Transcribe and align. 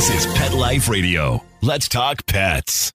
This 0.00 0.24
is 0.24 0.32
Pet 0.32 0.54
Life 0.54 0.88
Radio. 0.88 1.44
Let's 1.60 1.86
talk 1.86 2.24
pets. 2.24 2.90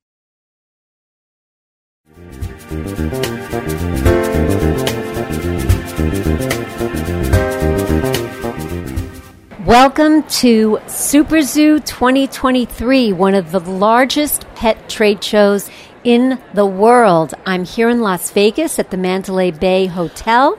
Welcome 9.63 10.23
to 10.23 10.79
SuperZoo 10.87 11.85
2023, 11.85 13.13
one 13.13 13.35
of 13.35 13.51
the 13.51 13.59
largest 13.59 14.47
pet 14.55 14.89
trade 14.89 15.23
shows 15.23 15.69
in 16.03 16.41
the 16.55 16.65
world. 16.65 17.35
I'm 17.45 17.65
here 17.65 17.89
in 17.89 18.01
Las 18.01 18.31
Vegas 18.31 18.79
at 18.79 18.89
the 18.89 18.97
Mandalay 18.97 19.51
Bay 19.51 19.85
Hotel, 19.85 20.57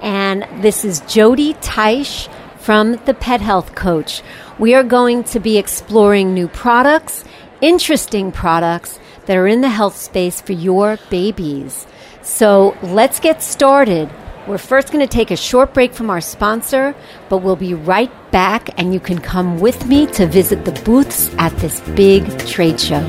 and 0.00 0.46
this 0.62 0.82
is 0.86 1.00
Jody 1.00 1.52
Teisch 1.52 2.30
from 2.64 2.98
the 3.04 3.12
Pet 3.12 3.42
Health 3.42 3.74
Coach. 3.74 4.22
We 4.58 4.74
are 4.74 4.82
going 4.82 5.24
to 5.24 5.38
be 5.38 5.58
exploring 5.58 6.32
new 6.32 6.48
products, 6.48 7.22
interesting 7.60 8.32
products 8.32 8.98
that 9.26 9.36
are 9.36 9.46
in 9.46 9.60
the 9.60 9.68
health 9.68 9.98
space 9.98 10.40
for 10.40 10.52
your 10.52 10.98
babies. 11.10 11.86
So 12.22 12.74
let's 12.82 13.20
get 13.20 13.42
started. 13.42 14.08
We're 14.46 14.56
first 14.56 14.90
going 14.90 15.06
to 15.06 15.12
take 15.12 15.30
a 15.30 15.36
short 15.36 15.74
break 15.74 15.92
from 15.92 16.08
our 16.08 16.22
sponsor, 16.22 16.94
but 17.28 17.38
we'll 17.38 17.54
be 17.56 17.74
right 17.74 18.12
back, 18.30 18.70
and 18.78 18.94
you 18.94 19.00
can 19.00 19.18
come 19.18 19.60
with 19.60 19.86
me 19.86 20.06
to 20.12 20.26
visit 20.26 20.64
the 20.64 20.72
booths 20.84 21.34
at 21.36 21.54
this 21.58 21.80
big 21.90 22.26
trade 22.46 22.80
show. 22.80 23.02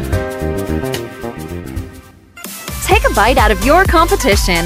Take 2.83 3.09
a 3.09 3.13
bite 3.13 3.37
out 3.37 3.51
of 3.51 3.65
your 3.65 3.85
competition. 3.85 4.65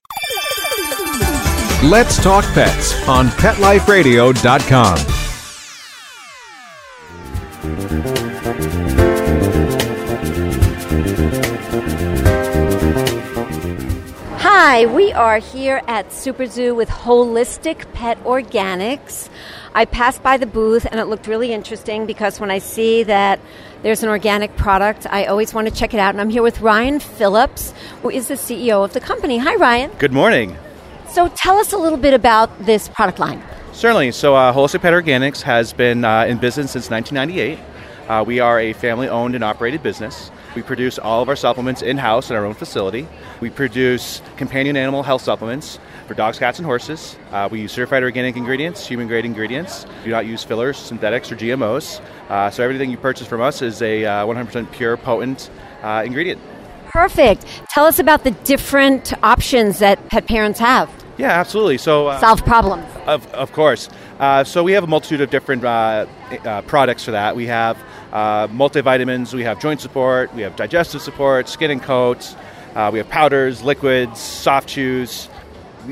Let's 1.83 2.21
Talk 2.21 2.45
Pets 2.53 3.07
on 3.07 3.29
PetLifeRadio.com. 3.29 4.97
Hi, 14.37 14.85
we 14.85 15.11
are 15.11 15.39
here 15.39 15.81
at 15.87 16.09
SuperZoo 16.09 16.75
with 16.75 16.87
Holistic 16.87 17.91
Pet 17.93 18.23
Organics. 18.25 19.29
I 19.73 19.85
passed 19.85 20.21
by 20.21 20.37
the 20.37 20.45
booth 20.45 20.85
and 20.85 20.99
it 20.99 21.05
looked 21.05 21.25
really 21.25 21.51
interesting 21.51 22.05
because 22.05 22.39
when 22.39 22.51
I 22.51 22.59
see 22.59 23.01
that 23.01 23.39
there's 23.81 24.03
an 24.03 24.09
organic 24.09 24.55
product, 24.55 25.07
I 25.09 25.25
always 25.25 25.51
want 25.51 25.67
to 25.67 25.73
check 25.73 25.95
it 25.95 25.99
out. 25.99 26.13
And 26.13 26.21
I'm 26.21 26.29
here 26.29 26.43
with 26.43 26.61
Ryan 26.61 26.99
Phillips, 26.99 27.73
who 28.03 28.11
is 28.11 28.27
the 28.27 28.35
CEO 28.35 28.85
of 28.85 28.93
the 28.93 28.99
company. 28.99 29.39
Hi, 29.39 29.55
Ryan. 29.55 29.89
Good 29.97 30.13
morning. 30.13 30.55
So 31.11 31.27
tell 31.27 31.57
us 31.57 31.73
a 31.73 31.77
little 31.77 31.97
bit 31.97 32.13
about 32.13 32.57
this 32.65 32.87
product 32.87 33.19
line. 33.19 33.43
Certainly. 33.73 34.13
So, 34.13 34.33
uh, 34.33 34.53
Holistic 34.53 34.81
Pet 34.81 34.93
Organics 34.93 35.41
has 35.41 35.73
been 35.73 36.05
uh, 36.05 36.23
in 36.23 36.37
business 36.37 36.71
since 36.71 36.89
1998. 36.89 37.59
Uh, 38.07 38.23
we 38.23 38.39
are 38.39 38.61
a 38.61 38.71
family 38.71 39.09
owned 39.09 39.35
and 39.35 39.43
operated 39.43 39.83
business. 39.83 40.31
We 40.55 40.61
produce 40.61 40.97
all 40.97 41.21
of 41.21 41.27
our 41.27 41.35
supplements 41.35 41.81
in 41.81 41.97
house 41.97 42.29
in 42.29 42.37
our 42.37 42.45
own 42.45 42.53
facility. 42.53 43.09
We 43.41 43.49
produce 43.49 44.21
companion 44.37 44.77
animal 44.77 45.03
health 45.03 45.21
supplements 45.21 45.79
for 46.07 46.13
dogs, 46.13 46.39
cats, 46.39 46.59
and 46.59 46.65
horses. 46.65 47.17
Uh, 47.31 47.49
we 47.51 47.59
use 47.59 47.73
certified 47.73 48.03
organic 48.03 48.37
ingredients, 48.37 48.87
human 48.87 49.07
grade 49.07 49.25
ingredients. 49.25 49.85
We 49.99 50.05
do 50.05 50.11
not 50.11 50.25
use 50.25 50.45
fillers, 50.45 50.77
synthetics, 50.77 51.29
or 51.29 51.35
GMOs. 51.35 51.99
Uh, 52.29 52.49
so, 52.49 52.63
everything 52.63 52.89
you 52.89 52.97
purchase 52.97 53.27
from 53.27 53.41
us 53.41 53.61
is 53.61 53.81
a 53.81 54.03
100% 54.03 54.63
uh, 54.63 54.69
pure, 54.71 54.95
potent 54.95 55.49
uh, 55.83 56.03
ingredient. 56.05 56.39
Perfect. 56.87 57.45
Tell 57.69 57.85
us 57.85 57.99
about 57.99 58.23
the 58.23 58.31
different 58.31 59.13
options 59.23 59.79
that 59.79 60.07
pet 60.07 60.25
parents 60.25 60.59
have. 60.59 61.00
Yeah, 61.21 61.39
absolutely. 61.39 61.77
So 61.77 62.07
uh, 62.07 62.19
solve 62.19 62.43
problems. 62.43 62.87
Of, 63.05 63.31
of 63.33 63.51
course. 63.51 63.89
Uh, 64.19 64.43
so 64.43 64.63
we 64.63 64.71
have 64.71 64.83
a 64.83 64.87
multitude 64.87 65.21
of 65.21 65.29
different 65.29 65.63
uh, 65.63 66.07
uh 66.43 66.63
products 66.63 67.05
for 67.05 67.11
that. 67.11 67.35
We 67.35 67.45
have 67.45 67.77
uh, 68.11 68.47
multivitamins. 68.47 69.31
We 69.31 69.43
have 69.43 69.59
joint 69.59 69.81
support. 69.81 70.33
We 70.33 70.41
have 70.41 70.55
digestive 70.55 70.99
support, 71.03 71.47
skin 71.47 71.69
and 71.69 71.83
coats. 71.83 72.35
Uh, 72.73 72.89
we 72.91 72.97
have 72.97 73.07
powders, 73.09 73.61
liquids, 73.61 74.19
soft 74.19 74.67
chews. 74.67 75.29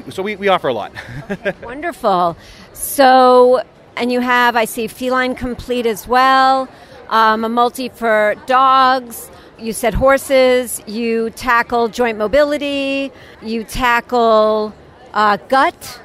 So 0.10 0.24
we, 0.24 0.36
we 0.36 0.48
offer 0.48 0.68
a 0.68 0.74
lot. 0.74 0.94
Wonderful. 1.62 2.36
So, 2.74 3.62
and 3.98 4.12
you 4.12 4.22
have, 4.22 4.56
I 4.56 4.66
see, 4.66 4.88
feline 4.88 5.36
complete 5.36 5.86
as 5.86 6.08
well. 6.08 6.68
Um, 7.10 7.46
a 7.46 7.50
multi 7.50 7.90
for 7.90 8.34
dogs. 8.48 9.30
You 9.60 9.74
said 9.74 9.94
horses. 9.94 10.82
You 10.88 11.30
tackle 11.32 11.88
joint 11.90 12.18
mobility. 12.18 13.12
You 13.44 13.64
tackle 13.64 14.74
uh, 15.14 15.38
gut 15.48 16.02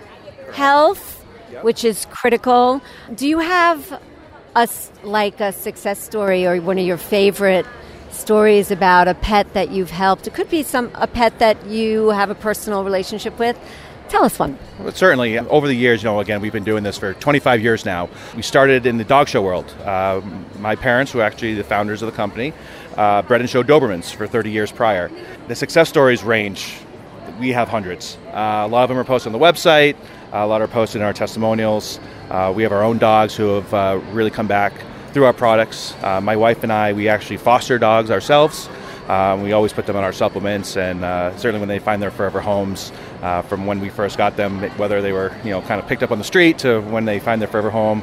health, 0.52 1.22
which 1.62 1.84
is 1.84 2.06
critical. 2.10 2.80
Do 3.14 3.28
you 3.28 3.38
have 3.38 4.00
a 4.54 4.68
like 5.02 5.40
a 5.40 5.52
success 5.52 5.98
story 6.00 6.46
or 6.46 6.60
one 6.60 6.78
of 6.78 6.86
your 6.86 6.96
favorite 6.96 7.66
stories 8.10 8.70
about 8.70 9.08
a 9.08 9.14
pet 9.14 9.52
that 9.54 9.70
you've 9.70 9.90
helped? 9.90 10.26
It 10.26 10.34
could 10.34 10.50
be 10.50 10.62
some 10.62 10.90
a 10.94 11.06
pet 11.06 11.38
that 11.38 11.66
you 11.66 12.10
have 12.10 12.30
a 12.30 12.34
personal 12.34 12.84
relationship 12.84 13.38
with. 13.38 13.58
Tell 14.08 14.24
us 14.24 14.38
one. 14.38 14.58
Well, 14.78 14.92
certainly, 14.92 15.38
over 15.38 15.66
the 15.66 15.74
years, 15.74 16.02
you 16.02 16.10
know, 16.10 16.20
again, 16.20 16.42
we've 16.42 16.52
been 16.52 16.62
doing 16.62 16.84
this 16.84 16.98
for 16.98 17.14
25 17.14 17.62
years 17.62 17.86
now. 17.86 18.10
We 18.36 18.42
started 18.42 18.84
in 18.84 18.98
the 18.98 19.04
dog 19.04 19.28
show 19.28 19.40
world. 19.40 19.74
Uh, 19.82 20.20
my 20.58 20.76
parents, 20.76 21.10
who 21.10 21.20
are 21.20 21.22
actually 21.22 21.54
the 21.54 21.64
founders 21.64 22.02
of 22.02 22.10
the 22.10 22.16
company, 22.16 22.52
uh, 22.96 23.22
bred 23.22 23.40
and 23.40 23.48
showed 23.48 23.66
Dobermans 23.66 24.14
for 24.14 24.26
30 24.26 24.50
years 24.50 24.70
prior. 24.70 25.10
The 25.48 25.54
success 25.54 25.88
stories 25.88 26.22
range 26.22 26.76
we 27.38 27.50
have 27.50 27.68
hundreds. 27.68 28.16
Uh, 28.28 28.64
a 28.64 28.68
lot 28.68 28.84
of 28.84 28.88
them 28.88 28.98
are 28.98 29.04
posted 29.04 29.32
on 29.32 29.38
the 29.38 29.44
website. 29.44 29.96
Uh, 30.32 30.44
a 30.44 30.46
lot 30.46 30.62
are 30.62 30.68
posted 30.68 31.00
in 31.00 31.06
our 31.06 31.12
testimonials. 31.12 32.00
Uh, 32.30 32.52
we 32.54 32.62
have 32.62 32.72
our 32.72 32.82
own 32.82 32.98
dogs 32.98 33.34
who 33.34 33.54
have 33.54 33.74
uh, 33.74 34.00
really 34.12 34.30
come 34.30 34.46
back 34.46 34.72
through 35.12 35.24
our 35.24 35.32
products. 35.32 35.94
Uh, 36.02 36.20
my 36.20 36.36
wife 36.36 36.62
and 36.62 36.72
I, 36.72 36.92
we 36.92 37.08
actually 37.08 37.36
foster 37.36 37.78
dogs 37.78 38.10
ourselves. 38.10 38.68
Um, 39.08 39.42
we 39.42 39.52
always 39.52 39.72
put 39.72 39.86
them 39.86 39.96
on 39.96 40.02
our 40.02 40.14
supplements, 40.14 40.78
and 40.78 41.04
uh, 41.04 41.36
certainly 41.36 41.60
when 41.60 41.68
they 41.68 41.78
find 41.78 42.00
their 42.00 42.10
forever 42.10 42.40
homes, 42.40 42.90
from 43.48 43.66
when 43.66 43.80
we 43.80 43.90
first 43.90 44.16
got 44.16 44.36
them, 44.36 44.62
whether 44.78 45.02
they 45.02 45.12
were 45.12 45.30
you 45.44 45.50
know 45.50 45.60
kind 45.60 45.78
of 45.78 45.86
picked 45.86 46.02
up 46.02 46.10
on 46.10 46.18
the 46.18 46.24
street 46.24 46.58
to 46.60 46.80
when 46.80 47.04
they 47.04 47.20
find 47.20 47.40
their 47.40 47.48
forever 47.48 47.70
home, 47.70 48.02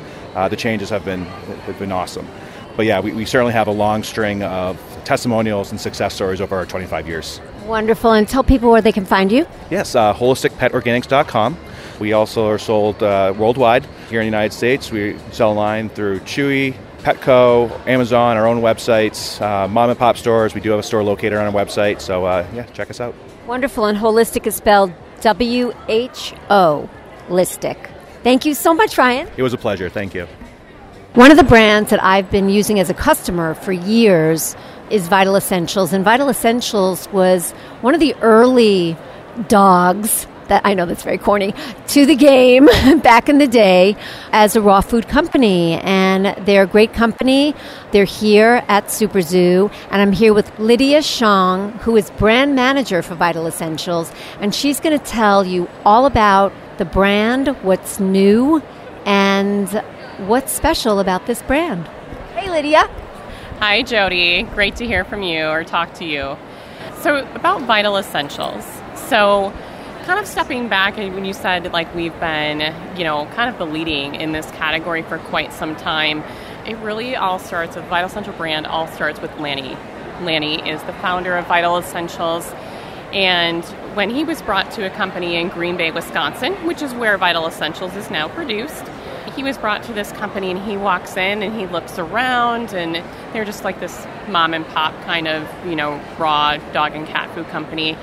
the 0.49 0.55
changes 0.55 0.89
have 0.89 1.03
been 1.03 1.25
have 1.25 1.79
been 1.79 1.91
awesome. 1.91 2.27
But 2.77 2.85
yeah, 2.85 2.99
we, 2.99 3.11
we 3.13 3.25
certainly 3.25 3.53
have 3.53 3.67
a 3.67 3.71
long 3.71 4.03
string 4.03 4.43
of 4.43 4.77
testimonials 5.03 5.71
and 5.71 5.81
success 5.81 6.13
stories 6.13 6.39
over 6.39 6.55
our 6.55 6.65
25 6.65 7.07
years. 7.07 7.41
Wonderful. 7.65 8.11
And 8.11 8.27
tell 8.27 8.43
people 8.43 8.71
where 8.71 8.81
they 8.81 8.91
can 8.91 9.05
find 9.05 9.31
you. 9.31 9.45
Yes, 9.69 9.95
uh, 9.95 10.13
holisticpetorganics.com. 10.13 11.57
We 11.99 12.13
also 12.13 12.47
are 12.47 12.57
sold 12.57 13.01
uh, 13.03 13.33
worldwide 13.37 13.85
here 14.09 14.21
in 14.21 14.25
the 14.25 14.37
United 14.37 14.53
States. 14.53 14.91
We 14.91 15.17
sell 15.31 15.51
online 15.51 15.89
through 15.89 16.21
Chewy, 16.21 16.75
Petco, 16.99 17.69
Amazon, 17.87 18.37
our 18.37 18.47
own 18.47 18.61
websites, 18.61 19.39
uh, 19.41 19.67
mom 19.67 19.89
and 19.89 19.99
pop 19.99 20.17
stores. 20.17 20.55
We 20.55 20.61
do 20.61 20.71
have 20.71 20.79
a 20.79 20.83
store 20.83 21.03
located 21.03 21.33
on 21.33 21.45
our 21.45 21.65
website. 21.65 22.01
So, 22.01 22.25
uh, 22.25 22.47
yeah, 22.53 22.63
check 22.73 22.89
us 22.89 22.99
out. 22.99 23.13
Wonderful. 23.45 23.85
And 23.85 23.97
holistic 23.97 24.47
is 24.47 24.55
spelled 24.55 24.91
W 25.21 25.73
H 25.87 26.33
O, 26.49 26.89
listic. 27.27 27.89
Thank 28.23 28.45
you 28.45 28.53
so 28.55 28.73
much, 28.73 28.97
Ryan. 28.97 29.27
It 29.37 29.43
was 29.43 29.53
a 29.53 29.57
pleasure. 29.57 29.89
Thank 29.89 30.13
you. 30.13 30.27
One 31.13 31.29
of 31.29 31.37
the 31.37 31.43
brands 31.43 31.89
that 31.89 32.01
I've 32.03 32.31
been 32.31 32.49
using 32.49 32.79
as 32.79 32.89
a 32.89 32.93
customer 32.93 33.53
for 33.53 33.73
years 33.73 34.55
is 34.91 35.07
Vital 35.07 35.35
Essentials. 35.35 35.93
And 35.93 36.03
Vital 36.03 36.29
Essentials 36.29 37.07
was 37.09 37.51
one 37.81 37.93
of 37.93 37.99
the 37.99 38.13
early 38.21 38.97
dogs 39.47 40.27
that 40.51 40.61
I 40.65 40.73
know 40.73 40.85
that's 40.85 41.03
very 41.03 41.17
corny 41.17 41.53
to 41.87 42.05
the 42.05 42.15
game 42.15 42.65
back 43.01 43.29
in 43.29 43.37
the 43.37 43.47
day 43.47 43.95
as 44.33 44.57
a 44.57 44.61
raw 44.61 44.81
food 44.81 45.07
company. 45.07 45.75
And 45.75 46.35
they're 46.45 46.63
a 46.63 46.67
great 46.67 46.93
company. 46.93 47.55
They're 47.91 48.03
here 48.03 48.63
at 48.67 48.87
SuperZoo. 48.87 49.71
And 49.89 50.01
I'm 50.01 50.11
here 50.11 50.33
with 50.33 50.51
Lydia 50.59 51.01
Shang, 51.01 51.71
who 51.83 51.95
is 51.95 52.09
brand 52.11 52.53
manager 52.53 53.01
for 53.01 53.15
Vital 53.15 53.47
Essentials. 53.47 54.11
And 54.41 54.53
she's 54.53 54.81
going 54.81 54.97
to 54.99 55.05
tell 55.05 55.45
you 55.45 55.69
all 55.85 56.05
about 56.05 56.51
the 56.77 56.85
brand, 56.85 57.47
what's 57.63 58.01
new, 58.01 58.61
and 59.05 59.69
what's 60.27 60.51
special 60.51 60.99
about 60.99 61.27
this 61.27 61.41
brand? 61.43 61.87
Hey, 62.35 62.49
Lydia. 62.49 62.89
Hi, 63.61 63.83
Jody. 63.83 64.41
Great 64.41 64.77
to 64.77 64.87
hear 64.87 65.05
from 65.05 65.21
you 65.21 65.45
or 65.45 65.63
talk 65.63 65.93
to 65.99 66.03
you. 66.03 66.35
So, 67.01 67.17
about 67.35 67.61
Vital 67.61 67.95
Essentials. 67.95 68.65
So, 68.95 69.53
kind 70.05 70.19
of 70.19 70.25
stepping 70.25 70.67
back, 70.67 70.97
and 70.97 71.13
when 71.13 71.25
you 71.25 71.33
said 71.33 71.71
like 71.71 71.93
we've 71.93 72.19
been, 72.19 72.73
you 72.97 73.03
know, 73.03 73.27
kind 73.35 73.51
of 73.51 73.59
the 73.59 73.67
leading 73.67 74.15
in 74.15 74.31
this 74.31 74.49
category 74.49 75.03
for 75.03 75.19
quite 75.19 75.53
some 75.53 75.75
time, 75.75 76.23
it 76.65 76.75
really 76.77 77.15
all 77.15 77.37
starts 77.37 77.75
with 77.75 77.85
Vital 77.85 78.09
Essential 78.09 78.33
brand. 78.33 78.65
All 78.65 78.87
starts 78.87 79.21
with 79.21 79.31
Lanny. 79.37 79.77
Lanny 80.23 80.67
is 80.67 80.81
the 80.85 80.93
founder 80.93 81.37
of 81.37 81.45
Vital 81.45 81.77
Essentials, 81.77 82.51
and 83.13 83.63
when 83.93 84.09
he 84.09 84.23
was 84.23 84.41
brought 84.41 84.71
to 84.71 84.87
a 84.87 84.89
company 84.89 85.35
in 85.35 85.49
Green 85.49 85.77
Bay, 85.77 85.91
Wisconsin, 85.91 86.53
which 86.65 86.81
is 86.81 86.95
where 86.95 87.15
Vital 87.15 87.45
Essentials 87.45 87.95
is 87.95 88.09
now 88.09 88.27
produced, 88.27 88.85
he 89.35 89.43
was 89.43 89.57
brought 89.57 89.83
to 89.83 89.93
this 89.93 90.11
company 90.11 90.51
and 90.51 90.59
he 90.59 90.77
walks 90.77 91.15
in 91.17 91.41
and 91.41 91.55
he 91.55 91.67
looks 91.67 91.97
around 91.97 92.73
and 92.73 92.95
they're 93.33 93.45
just 93.45 93.63
like 93.63 93.79
this 93.79 94.05
mom 94.27 94.53
and 94.53 94.65
pop 94.67 94.93
kind 95.03 95.27
of, 95.27 95.47
you 95.65 95.75
know, 95.75 96.01
raw 96.17 96.57
dog 96.73 96.95
and 96.95 97.07
cat 97.07 97.33
food 97.33 97.47
company. 97.47 97.97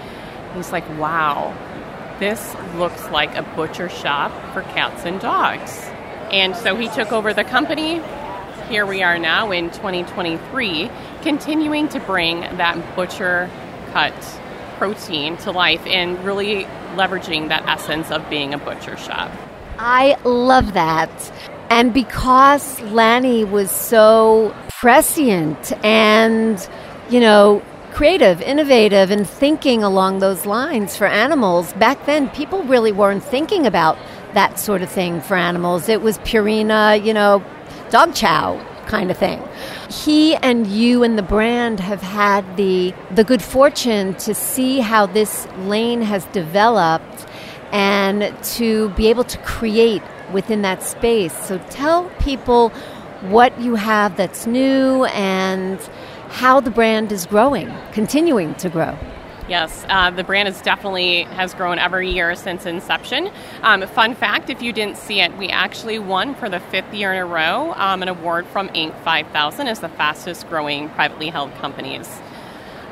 He's 0.54 0.72
like, 0.72 0.88
wow, 0.98 1.54
this 2.18 2.54
looks 2.74 3.08
like 3.10 3.36
a 3.36 3.42
butcher 3.42 3.88
shop 3.88 4.32
for 4.52 4.62
cats 4.62 5.04
and 5.04 5.20
dogs. 5.20 5.84
And 6.32 6.56
so 6.56 6.76
he 6.76 6.88
took 6.88 7.12
over 7.12 7.32
the 7.32 7.44
company. 7.44 8.02
Here 8.68 8.84
we 8.84 9.02
are 9.02 9.18
now 9.18 9.50
in 9.50 9.70
2023, 9.70 10.90
continuing 11.22 11.88
to 11.88 12.00
bring 12.00 12.40
that 12.40 12.96
butcher 12.96 13.50
cut 13.92 14.14
protein 14.76 15.36
to 15.38 15.50
life 15.50 15.84
and 15.86 16.22
really 16.24 16.64
leveraging 16.94 17.48
that 17.48 17.66
essence 17.66 18.10
of 18.10 18.28
being 18.28 18.54
a 18.54 18.58
butcher 18.58 18.96
shop. 18.96 19.30
I 19.78 20.18
love 20.24 20.74
that. 20.74 21.10
And 21.70 21.94
because 21.94 22.80
Lanny 22.80 23.44
was 23.44 23.70
so 23.70 24.54
prescient 24.80 25.72
and, 25.84 26.68
you 27.10 27.20
know, 27.20 27.62
creative, 27.92 28.40
innovative, 28.42 29.10
and 29.10 29.28
thinking 29.28 29.84
along 29.84 30.18
those 30.18 30.46
lines 30.46 30.96
for 30.96 31.06
animals, 31.06 31.72
back 31.74 32.06
then 32.06 32.28
people 32.30 32.62
really 32.64 32.90
weren't 32.90 33.22
thinking 33.22 33.66
about 33.66 33.96
that 34.34 34.58
sort 34.58 34.82
of 34.82 34.88
thing 34.88 35.20
for 35.20 35.36
animals. 35.36 35.88
It 35.88 36.02
was 36.02 36.18
Purina, 36.18 37.04
you 37.04 37.14
know, 37.14 37.44
dog 37.90 38.14
chow 38.14 38.64
kind 38.86 39.10
of 39.10 39.16
thing. 39.16 39.42
He 39.90 40.34
and 40.36 40.66
you 40.66 41.02
and 41.02 41.16
the 41.16 41.22
brand 41.22 41.78
have 41.80 42.02
had 42.02 42.56
the 42.56 42.94
the 43.10 43.22
good 43.22 43.42
fortune 43.42 44.14
to 44.14 44.34
see 44.34 44.80
how 44.80 45.06
this 45.06 45.46
lane 45.58 46.02
has 46.02 46.24
developed 46.26 47.26
and 47.72 48.36
to 48.42 48.88
be 48.90 49.08
able 49.08 49.24
to 49.24 49.38
create 49.38 50.02
within 50.32 50.62
that 50.62 50.82
space. 50.82 51.36
So 51.46 51.58
tell 51.70 52.10
people 52.20 52.70
what 53.22 53.58
you 53.60 53.74
have 53.74 54.16
that's 54.16 54.46
new 54.46 55.04
and 55.06 55.78
how 56.28 56.60
the 56.60 56.70
brand 56.70 57.10
is 57.10 57.26
growing, 57.26 57.72
continuing 57.92 58.54
to 58.56 58.68
grow. 58.68 58.96
Yes, 59.48 59.86
uh, 59.88 60.10
the 60.10 60.24
brand 60.24 60.46
is 60.46 60.60
definitely 60.60 61.22
has 61.22 61.54
grown 61.54 61.78
every 61.78 62.10
year 62.10 62.34
since 62.34 62.66
inception. 62.66 63.30
Um, 63.62 63.80
fun 63.86 64.14
fact: 64.14 64.50
if 64.50 64.60
you 64.60 64.74
didn't 64.74 64.98
see 64.98 65.20
it, 65.20 65.34
we 65.38 65.48
actually 65.48 65.98
won 65.98 66.34
for 66.34 66.50
the 66.50 66.60
fifth 66.60 66.92
year 66.92 67.14
in 67.14 67.18
a 67.18 67.24
row 67.24 67.72
um, 67.76 68.02
an 68.02 68.08
award 68.08 68.46
from 68.46 68.68
Inc. 68.70 68.94
5000 69.04 69.66
as 69.66 69.80
the 69.80 69.88
fastest 69.88 70.48
growing 70.50 70.90
privately 70.90 71.30
held 71.30 71.54
companies. 71.54 72.20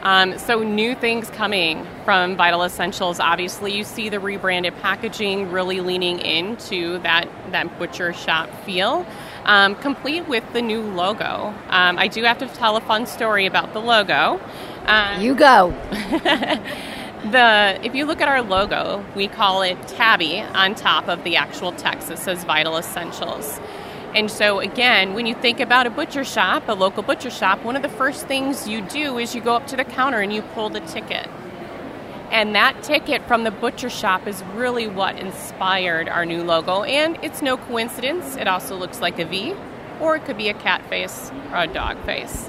Um, 0.06 0.38
so 0.38 0.62
new 0.62 0.94
things 0.94 1.28
coming 1.30 1.84
from 2.04 2.36
Vital 2.36 2.62
Essentials. 2.62 3.18
Obviously, 3.18 3.76
you 3.76 3.82
see 3.82 4.08
the 4.08 4.20
rebranded 4.20 4.72
packaging 4.80 5.50
really 5.50 5.80
leaning 5.80 6.20
into 6.20 6.98
that 6.98 7.28
that 7.50 7.76
butcher 7.76 8.12
shop 8.12 8.48
feel, 8.64 9.04
um, 9.46 9.74
complete 9.74 10.28
with 10.28 10.44
the 10.52 10.62
new 10.62 10.80
logo. 10.80 11.52
Um, 11.70 11.98
I 11.98 12.06
do 12.06 12.22
have 12.22 12.38
to 12.38 12.46
tell 12.46 12.76
a 12.76 12.80
fun 12.82 13.06
story 13.06 13.46
about 13.46 13.72
the 13.72 13.80
logo. 13.80 14.40
Uh, 14.84 15.18
you 15.20 15.34
go. 15.34 15.70
the 15.90 17.80
if 17.82 17.96
you 17.96 18.06
look 18.06 18.20
at 18.20 18.28
our 18.28 18.42
logo, 18.42 19.04
we 19.16 19.26
call 19.26 19.62
it 19.62 19.88
Tabby 19.88 20.40
on 20.40 20.76
top 20.76 21.08
of 21.08 21.24
the 21.24 21.34
actual 21.34 21.72
text 21.72 22.06
that 22.10 22.20
says 22.20 22.44
Vital 22.44 22.76
Essentials. 22.76 23.58
And 24.16 24.30
so, 24.30 24.60
again, 24.60 25.12
when 25.12 25.26
you 25.26 25.34
think 25.34 25.60
about 25.60 25.86
a 25.86 25.90
butcher 25.90 26.24
shop, 26.24 26.68
a 26.68 26.72
local 26.72 27.02
butcher 27.02 27.28
shop, 27.28 27.62
one 27.62 27.76
of 27.76 27.82
the 27.82 27.90
first 27.90 28.26
things 28.26 28.66
you 28.66 28.80
do 28.80 29.18
is 29.18 29.34
you 29.34 29.42
go 29.42 29.54
up 29.54 29.66
to 29.66 29.76
the 29.76 29.84
counter 29.84 30.20
and 30.20 30.32
you 30.32 30.40
pull 30.40 30.70
the 30.70 30.80
ticket. 30.80 31.28
And 32.30 32.54
that 32.54 32.82
ticket 32.82 33.28
from 33.28 33.44
the 33.44 33.50
butcher 33.50 33.90
shop 33.90 34.26
is 34.26 34.42
really 34.54 34.86
what 34.86 35.18
inspired 35.18 36.08
our 36.08 36.24
new 36.24 36.42
logo. 36.42 36.82
And 36.82 37.18
it's 37.22 37.42
no 37.42 37.58
coincidence, 37.58 38.36
it 38.36 38.48
also 38.48 38.74
looks 38.74 39.02
like 39.02 39.18
a 39.18 39.26
V, 39.26 39.54
or 40.00 40.16
it 40.16 40.24
could 40.24 40.38
be 40.38 40.48
a 40.48 40.54
cat 40.54 40.82
face 40.88 41.30
or 41.52 41.58
a 41.58 41.66
dog 41.66 42.02
face. 42.06 42.48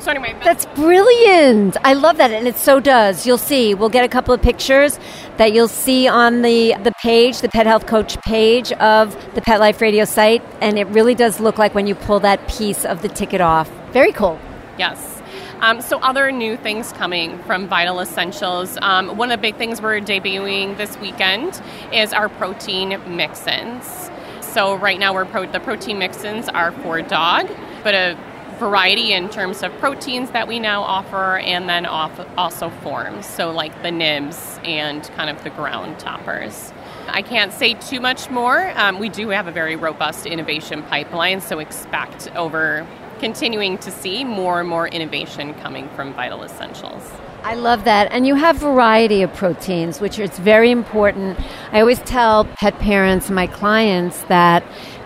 So 0.00 0.10
anyway, 0.10 0.36
that's, 0.44 0.66
brilliant. 0.66 1.78
I 1.82 1.94
love 1.94 2.18
that, 2.18 2.30
and 2.30 2.46
it 2.46 2.56
so 2.56 2.78
does. 2.78 3.26
You'll 3.26 3.38
see. 3.38 3.74
We'll 3.74 3.88
get 3.88 4.04
a 4.04 4.08
couple 4.08 4.34
of 4.34 4.42
pictures 4.42 5.00
that 5.36 5.52
you'll 5.52 5.68
see 5.68 6.08
on 6.08 6.42
the 6.42 6.74
the 6.82 6.92
page, 7.02 7.40
the 7.40 7.48
Pet 7.48 7.66
Health 7.66 7.86
Coach 7.86 8.18
page 8.22 8.72
of 8.72 9.34
the 9.34 9.40
Pet 9.40 9.60
Life 9.60 9.80
Radio 9.80 10.04
site, 10.04 10.42
and 10.60 10.78
it 10.78 10.86
really 10.88 11.14
does 11.14 11.40
look 11.40 11.58
like 11.58 11.74
when 11.74 11.86
you 11.86 11.94
pull 11.94 12.20
that 12.20 12.46
piece 12.48 12.84
of 12.84 13.02
the 13.02 13.08
ticket 13.08 13.40
off. 13.40 13.70
Very 13.92 14.12
cool. 14.12 14.38
Yes. 14.78 15.22
Um, 15.60 15.80
so, 15.80 15.98
other 16.00 16.30
new 16.30 16.56
things 16.56 16.92
coming 16.92 17.38
from 17.44 17.68
Vital 17.68 18.00
Essentials. 18.00 18.76
Um, 18.82 19.16
one 19.16 19.30
of 19.30 19.38
the 19.38 19.42
big 19.42 19.56
things 19.56 19.80
we're 19.80 20.00
debuting 20.00 20.76
this 20.76 20.98
weekend 20.98 21.60
is 21.92 22.12
our 22.12 22.28
protein 22.28 23.00
mix-ins. 23.16 24.10
So, 24.40 24.74
right 24.74 24.98
now, 24.98 25.14
we're 25.14 25.24
pro- 25.24 25.50
the 25.50 25.60
protein 25.60 25.98
mix-ins 25.98 26.48
are 26.48 26.72
for 26.72 27.00
dog, 27.02 27.48
but 27.82 27.94
a 27.94 28.18
variety 28.58 29.12
in 29.12 29.28
terms 29.28 29.62
of 29.62 29.72
proteins 29.78 30.30
that 30.30 30.48
we 30.48 30.58
now 30.58 30.82
offer 30.82 31.38
and 31.38 31.68
then 31.68 31.86
also 31.86 32.70
forms, 32.82 33.26
so 33.26 33.50
like 33.50 33.82
the 33.82 33.90
nibs 33.90 34.58
and 34.64 35.02
kind 35.16 35.30
of 35.30 35.42
the 35.44 35.50
ground 35.50 35.98
toppers. 35.98 36.72
I 37.08 37.22
can't 37.22 37.52
say 37.52 37.74
too 37.74 38.00
much 38.00 38.30
more. 38.30 38.72
Um, 38.76 38.98
we 38.98 39.08
do 39.08 39.28
have 39.28 39.46
a 39.46 39.52
very 39.52 39.76
robust 39.76 40.26
innovation 40.26 40.82
pipeline, 40.84 41.40
so 41.40 41.58
expect 41.58 42.34
over 42.34 42.86
continuing 43.20 43.78
to 43.78 43.90
see 43.90 44.24
more 44.24 44.60
and 44.60 44.68
more 44.68 44.88
innovation 44.88 45.54
coming 45.54 45.88
from 45.90 46.12
Vital 46.14 46.42
Essentials. 46.42 47.02
I 47.44 47.54
love 47.54 47.84
that. 47.84 48.10
And 48.10 48.26
you 48.26 48.36
have 48.36 48.56
variety 48.56 49.22
of 49.22 49.32
proteins, 49.34 50.00
which 50.00 50.18
is 50.18 50.30
very 50.38 50.70
important. 50.70 51.38
I 51.72 51.80
always 51.80 52.00
tell 52.00 52.46
pet 52.46 52.78
parents, 52.78 53.28
my 53.28 53.46
clients, 53.46 54.22
that 54.24 54.64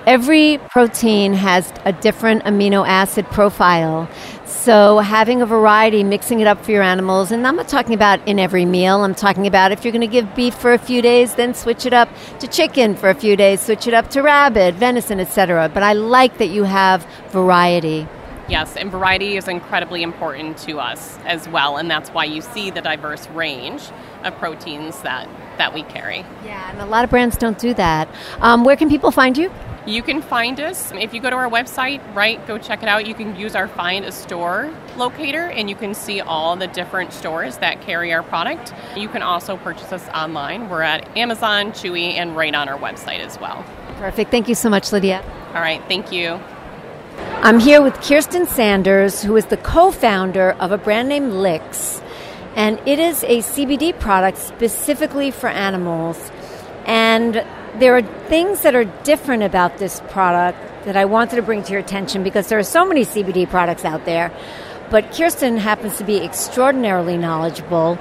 Every 0.08 0.56
protein 0.70 1.34
has 1.34 1.70
a 1.84 1.92
different 1.92 2.42
amino 2.44 2.88
acid 2.88 3.26
profile. 3.26 4.08
So, 4.46 5.00
having 5.00 5.42
a 5.42 5.46
variety, 5.46 6.02
mixing 6.02 6.40
it 6.40 6.46
up 6.46 6.64
for 6.64 6.70
your 6.70 6.82
animals, 6.82 7.30
and 7.30 7.46
I'm 7.46 7.56
not 7.56 7.68
talking 7.68 7.92
about 7.92 8.26
in 8.26 8.38
every 8.38 8.64
meal, 8.64 9.04
I'm 9.04 9.14
talking 9.14 9.46
about 9.46 9.70
if 9.70 9.84
you're 9.84 9.92
going 9.92 10.00
to 10.00 10.06
give 10.06 10.34
beef 10.34 10.54
for 10.54 10.72
a 10.72 10.78
few 10.78 11.02
days, 11.02 11.34
then 11.34 11.52
switch 11.52 11.84
it 11.84 11.92
up 11.92 12.08
to 12.38 12.46
chicken 12.48 12.96
for 12.96 13.10
a 13.10 13.14
few 13.14 13.36
days, 13.36 13.60
switch 13.60 13.86
it 13.86 13.92
up 13.92 14.08
to 14.12 14.22
rabbit, 14.22 14.76
venison, 14.76 15.20
etc. 15.20 15.70
But 15.74 15.82
I 15.82 15.92
like 15.92 16.38
that 16.38 16.48
you 16.48 16.64
have 16.64 17.06
variety. 17.28 18.08
Yes, 18.48 18.78
and 18.78 18.90
variety 18.90 19.36
is 19.36 19.46
incredibly 19.46 20.02
important 20.02 20.56
to 20.60 20.78
us 20.78 21.18
as 21.26 21.46
well, 21.50 21.76
and 21.76 21.90
that's 21.90 22.08
why 22.08 22.24
you 22.24 22.40
see 22.40 22.70
the 22.70 22.80
diverse 22.80 23.28
range 23.28 23.82
of 24.24 24.34
proteins 24.38 25.02
that, 25.02 25.28
that 25.58 25.74
we 25.74 25.82
carry. 25.82 26.24
Yeah, 26.46 26.70
and 26.70 26.80
a 26.80 26.86
lot 26.86 27.04
of 27.04 27.10
brands 27.10 27.36
don't 27.36 27.58
do 27.58 27.74
that. 27.74 28.08
Um, 28.40 28.64
where 28.64 28.74
can 28.74 28.88
people 28.88 29.10
find 29.10 29.36
you? 29.36 29.52
You 29.88 30.02
can 30.02 30.20
find 30.20 30.60
us 30.60 30.92
if 30.92 31.14
you 31.14 31.20
go 31.22 31.30
to 31.30 31.36
our 31.36 31.48
website, 31.48 32.02
right? 32.14 32.46
Go 32.46 32.58
check 32.58 32.82
it 32.82 32.90
out. 32.90 33.06
You 33.06 33.14
can 33.14 33.34
use 33.36 33.56
our 33.56 33.68
Find 33.68 34.04
a 34.04 34.12
Store 34.12 34.70
locator 34.98 35.48
and 35.48 35.70
you 35.70 35.76
can 35.76 35.94
see 35.94 36.20
all 36.20 36.56
the 36.56 36.66
different 36.66 37.14
stores 37.14 37.56
that 37.56 37.80
carry 37.80 38.12
our 38.12 38.22
product. 38.22 38.74
You 38.98 39.08
can 39.08 39.22
also 39.22 39.56
purchase 39.56 39.90
us 39.90 40.06
online. 40.08 40.68
We're 40.68 40.82
at 40.82 41.16
Amazon, 41.16 41.72
Chewy, 41.72 42.12
and 42.12 42.36
right 42.36 42.54
on 42.54 42.68
our 42.68 42.78
website 42.78 43.20
as 43.20 43.40
well. 43.40 43.64
Perfect. 43.96 44.30
Thank 44.30 44.46
you 44.46 44.54
so 44.54 44.68
much, 44.68 44.92
Lydia. 44.92 45.24
All 45.54 45.62
right. 45.62 45.82
Thank 45.88 46.12
you. 46.12 46.38
I'm 47.40 47.58
here 47.58 47.80
with 47.80 47.94
Kirsten 48.02 48.44
Sanders, 48.46 49.22
who 49.22 49.36
is 49.38 49.46
the 49.46 49.56
co 49.56 49.90
founder 49.90 50.50
of 50.60 50.70
a 50.70 50.76
brand 50.76 51.08
named 51.08 51.32
Licks, 51.32 52.02
and 52.56 52.78
it 52.84 52.98
is 52.98 53.24
a 53.24 53.38
CBD 53.38 53.98
product 53.98 54.36
specifically 54.36 55.30
for 55.30 55.48
animals. 55.48 56.30
And 56.84 57.42
there 57.78 57.96
are 57.96 58.02
things 58.02 58.62
that 58.62 58.74
are 58.74 58.84
different 59.04 59.42
about 59.42 59.78
this 59.78 60.00
product 60.08 60.58
that 60.84 60.96
I 60.96 61.04
wanted 61.04 61.36
to 61.36 61.42
bring 61.42 61.62
to 61.64 61.72
your 61.72 61.80
attention 61.80 62.22
because 62.22 62.48
there 62.48 62.58
are 62.58 62.64
so 62.64 62.84
many 62.86 63.04
CBD 63.04 63.48
products 63.48 63.84
out 63.84 64.04
there. 64.04 64.32
But 64.90 65.12
Kirsten 65.12 65.58
happens 65.58 65.98
to 65.98 66.04
be 66.04 66.16
extraordinarily 66.24 67.18
knowledgeable. 67.18 67.98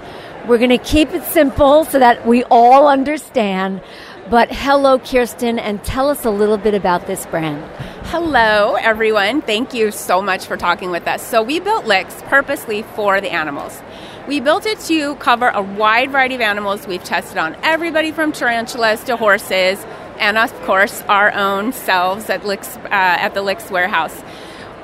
We're 0.47 0.57
going 0.57 0.69
to 0.69 0.77
keep 0.77 1.11
it 1.11 1.23
simple 1.23 1.83
so 1.83 1.99
that 1.99 2.25
we 2.25 2.43
all 2.45 2.87
understand. 2.87 3.81
But 4.29 4.49
hello, 4.51 4.99
Kirsten, 4.99 5.59
and 5.59 5.83
tell 5.83 6.09
us 6.09 6.23
a 6.23 6.29
little 6.29 6.57
bit 6.57 6.73
about 6.73 7.07
this 7.07 7.25
brand. 7.25 7.63
Hello, 8.07 8.75
everyone. 8.75 9.41
Thank 9.41 9.73
you 9.73 9.91
so 9.91 10.21
much 10.21 10.45
for 10.45 10.55
talking 10.55 10.91
with 10.91 11.07
us. 11.07 11.21
So, 11.21 11.43
we 11.43 11.59
built 11.59 11.85
Licks 11.85 12.21
purposely 12.23 12.83
for 12.83 13.19
the 13.19 13.31
animals. 13.31 13.81
We 14.27 14.41
built 14.41 14.65
it 14.65 14.81
to 14.81 15.15
cover 15.15 15.47
a 15.47 15.61
wide 15.61 16.11
variety 16.11 16.35
of 16.35 16.41
animals. 16.41 16.85
We've 16.85 17.01
tested 17.01 17.37
on 17.37 17.55
everybody 17.63 18.11
from 18.11 18.33
tarantulas 18.33 19.01
to 19.05 19.15
horses, 19.15 19.85
and 20.19 20.37
of 20.37 20.53
course, 20.63 21.01
our 21.03 21.31
own 21.33 21.71
selves 21.71 22.29
at, 22.29 22.45
Licks, 22.45 22.75
uh, 22.75 22.89
at 22.91 23.33
the 23.33 23.41
Licks 23.41 23.71
warehouse. 23.71 24.21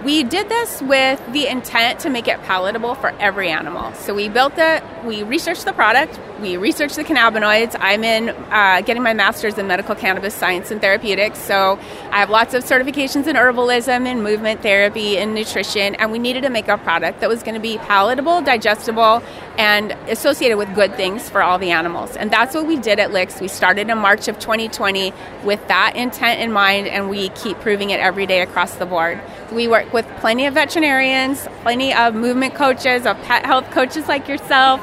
We 0.03 0.23
did 0.23 0.49
this 0.49 0.81
with 0.81 1.21
the 1.31 1.47
intent 1.47 2.01
to 2.01 2.09
make 2.09 2.27
it 2.27 2.41
palatable 2.43 2.95
for 2.95 3.11
every 3.19 3.49
animal. 3.49 3.93
So 3.93 4.13
we 4.13 4.27
built 4.27 4.55
it, 4.57 4.83
we 5.05 5.23
researched 5.23 5.63
the 5.63 5.71
product, 5.71 6.19
we 6.41 6.57
researched 6.57 6.97
the 6.97 7.05
cannabinoids. 7.05 7.77
I'm 7.79 8.03
in 8.03 8.29
uh, 8.29 8.81
getting 8.81 9.01
my 9.01 9.13
master's 9.13 9.57
in 9.57 9.65
medical 9.65 9.95
cannabis 9.95 10.33
science 10.33 10.71
and 10.71 10.81
therapeutics, 10.81 11.39
so 11.39 11.79
I 12.11 12.19
have 12.19 12.29
lots 12.29 12.53
of 12.53 12.65
certifications 12.65 13.27
in 13.27 13.37
herbalism 13.37 14.05
and 14.05 14.21
movement 14.21 14.61
therapy 14.61 15.17
and 15.17 15.33
nutrition, 15.33 15.95
and 15.95 16.11
we 16.11 16.19
needed 16.19 16.41
to 16.41 16.49
make 16.49 16.67
a 16.67 16.77
product 16.77 17.21
that 17.21 17.29
was 17.29 17.41
going 17.41 17.55
to 17.55 17.61
be 17.61 17.77
palatable, 17.77 18.41
digestible, 18.41 19.23
and 19.57 19.93
associated 20.09 20.57
with 20.57 20.75
good 20.75 20.95
things 20.95 21.29
for 21.29 21.41
all 21.41 21.57
the 21.57 21.71
animals. 21.71 22.17
And 22.17 22.29
that's 22.29 22.53
what 22.53 22.67
we 22.67 22.77
did 22.77 22.99
at 22.99 23.13
Licks. 23.13 23.39
We 23.39 23.47
started 23.47 23.89
in 23.89 23.97
March 23.99 24.27
of 24.27 24.37
2020 24.37 25.13
with 25.45 25.65
that 25.69 25.95
intent 25.95 26.41
in 26.41 26.51
mind, 26.51 26.87
and 26.87 27.09
we 27.09 27.29
keep 27.29 27.57
proving 27.61 27.91
it 27.91 28.01
every 28.01 28.25
day 28.25 28.41
across 28.41 28.75
the 28.75 28.85
board. 28.85 29.21
We 29.53 29.67
work 29.69 29.92
with 29.93 30.07
plenty 30.17 30.45
of 30.45 30.55
veterinarians, 30.55 31.47
plenty 31.61 31.93
of 31.93 32.15
movement 32.15 32.55
coaches, 32.55 33.05
of 33.05 33.15
pet 33.21 33.45
health 33.45 33.69
coaches 33.71 34.07
like 34.07 34.27
yourself, 34.27 34.81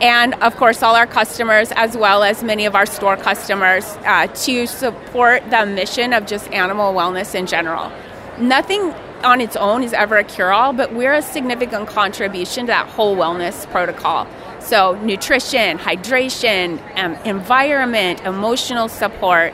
and 0.00 0.34
of 0.34 0.56
course, 0.56 0.82
all 0.82 0.94
our 0.94 1.06
customers, 1.06 1.72
as 1.72 1.96
well 1.96 2.22
as 2.22 2.42
many 2.42 2.64
of 2.64 2.74
our 2.74 2.86
store 2.86 3.16
customers, 3.16 3.84
uh, 4.06 4.26
to 4.28 4.66
support 4.66 5.42
the 5.50 5.66
mission 5.66 6.12
of 6.12 6.26
just 6.26 6.50
animal 6.52 6.94
wellness 6.94 7.34
in 7.34 7.46
general. 7.46 7.92
Nothing 8.38 8.94
on 9.22 9.42
its 9.42 9.56
own 9.56 9.82
is 9.82 9.92
ever 9.92 10.16
a 10.16 10.24
cure 10.24 10.52
all, 10.52 10.72
but 10.72 10.94
we're 10.94 11.12
a 11.12 11.20
significant 11.20 11.88
contribution 11.88 12.64
to 12.64 12.68
that 12.68 12.88
whole 12.88 13.16
wellness 13.16 13.70
protocol. 13.70 14.26
So, 14.60 14.94
nutrition, 15.02 15.78
hydration, 15.78 16.80
um, 16.96 17.14
environment, 17.26 18.22
emotional 18.22 18.88
support, 18.88 19.52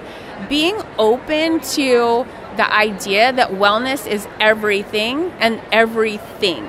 being 0.49 0.77
open 0.99 1.61
to 1.61 2.27
the 2.57 2.73
idea 2.73 3.33
that 3.33 3.51
wellness 3.51 4.07
is 4.07 4.27
everything 4.41 5.31
and 5.41 5.61
everything. 5.73 6.69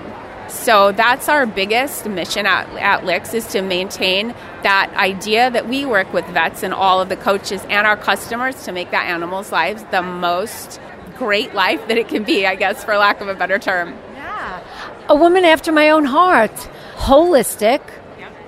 So 0.50 0.92
that's 0.92 1.28
our 1.28 1.46
biggest 1.46 2.06
mission 2.06 2.46
at, 2.46 2.70
at 2.78 3.06
Licks 3.06 3.34
is 3.34 3.48
to 3.48 3.62
maintain 3.62 4.30
that 4.64 4.92
idea 4.96 5.52
that 5.52 5.68
we 5.68 5.86
work 5.86 6.12
with 6.14 6.26
vets 6.28 6.64
and 6.64 6.74
all 6.74 7.02
of 7.02 7.10
the 7.10 7.18
coaches 7.18 7.62
and 7.70 7.86
our 7.86 7.98
customers 7.98 8.64
to 8.64 8.72
make 8.72 8.92
that 8.92 9.08
animal's 9.08 9.52
lives 9.52 9.84
the 9.92 10.02
most 10.02 10.80
great 11.18 11.54
life 11.54 11.86
that 11.88 11.98
it 11.98 12.08
can 12.08 12.24
be, 12.24 12.46
I 12.46 12.56
guess, 12.56 12.84
for 12.84 12.98
lack 12.98 13.22
of 13.22 13.28
a 13.28 13.36
better 13.36 13.60
term. 13.60 13.94
Yeah. 14.14 14.62
A 15.10 15.16
woman 15.16 15.44
after 15.44 15.72
my 15.72 15.90
own 15.90 16.06
heart. 16.06 16.56
Holistic, 16.96 17.82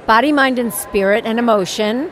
body, 0.06 0.32
mind, 0.32 0.58
and 0.58 0.74
spirit 0.74 1.26
and 1.26 1.38
emotion 1.38 2.12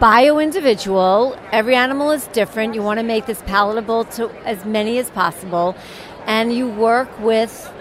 bio 0.00 0.38
individual. 0.38 1.38
Every 1.52 1.74
animal 1.74 2.10
is 2.10 2.26
different. 2.28 2.74
You 2.74 2.82
want 2.82 2.98
to 2.98 3.04
make 3.04 3.26
this 3.26 3.42
palatable 3.42 4.04
to 4.16 4.30
as 4.44 4.64
many 4.64 4.98
as 4.98 5.10
possible. 5.10 5.76
And 6.26 6.52
you 6.52 6.68
work 6.68 7.08
with 7.20 7.72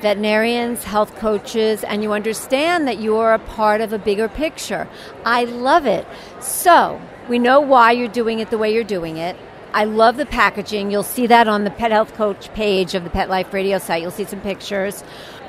veterinarians, 0.00 0.84
health 0.84 1.16
coaches, 1.16 1.82
and 1.82 2.02
you 2.02 2.12
understand 2.12 2.86
that 2.86 2.98
you 2.98 3.16
are 3.16 3.32
a 3.32 3.38
part 3.38 3.80
of 3.80 3.92
a 3.92 3.98
bigger 3.98 4.28
picture. 4.28 4.86
I 5.24 5.44
love 5.44 5.86
it. 5.86 6.06
So, 6.40 7.00
we 7.28 7.38
know 7.38 7.60
why 7.60 7.92
you're 7.92 8.08
doing 8.08 8.38
it 8.38 8.50
the 8.50 8.58
way 8.58 8.72
you're 8.72 8.84
doing 8.84 9.16
it. 9.16 9.34
I 9.72 9.84
love 9.84 10.18
the 10.18 10.26
packaging. 10.26 10.90
You'll 10.90 11.02
see 11.02 11.26
that 11.26 11.48
on 11.48 11.64
the 11.64 11.70
Pet 11.70 11.90
Health 11.90 12.14
Coach 12.14 12.52
page 12.52 12.94
of 12.94 13.02
the 13.02 13.10
Pet 13.10 13.30
Life 13.30 13.52
Radio 13.54 13.78
site. 13.78 14.02
You'll 14.02 14.10
see 14.10 14.24
some 14.24 14.40
pictures 14.42 15.02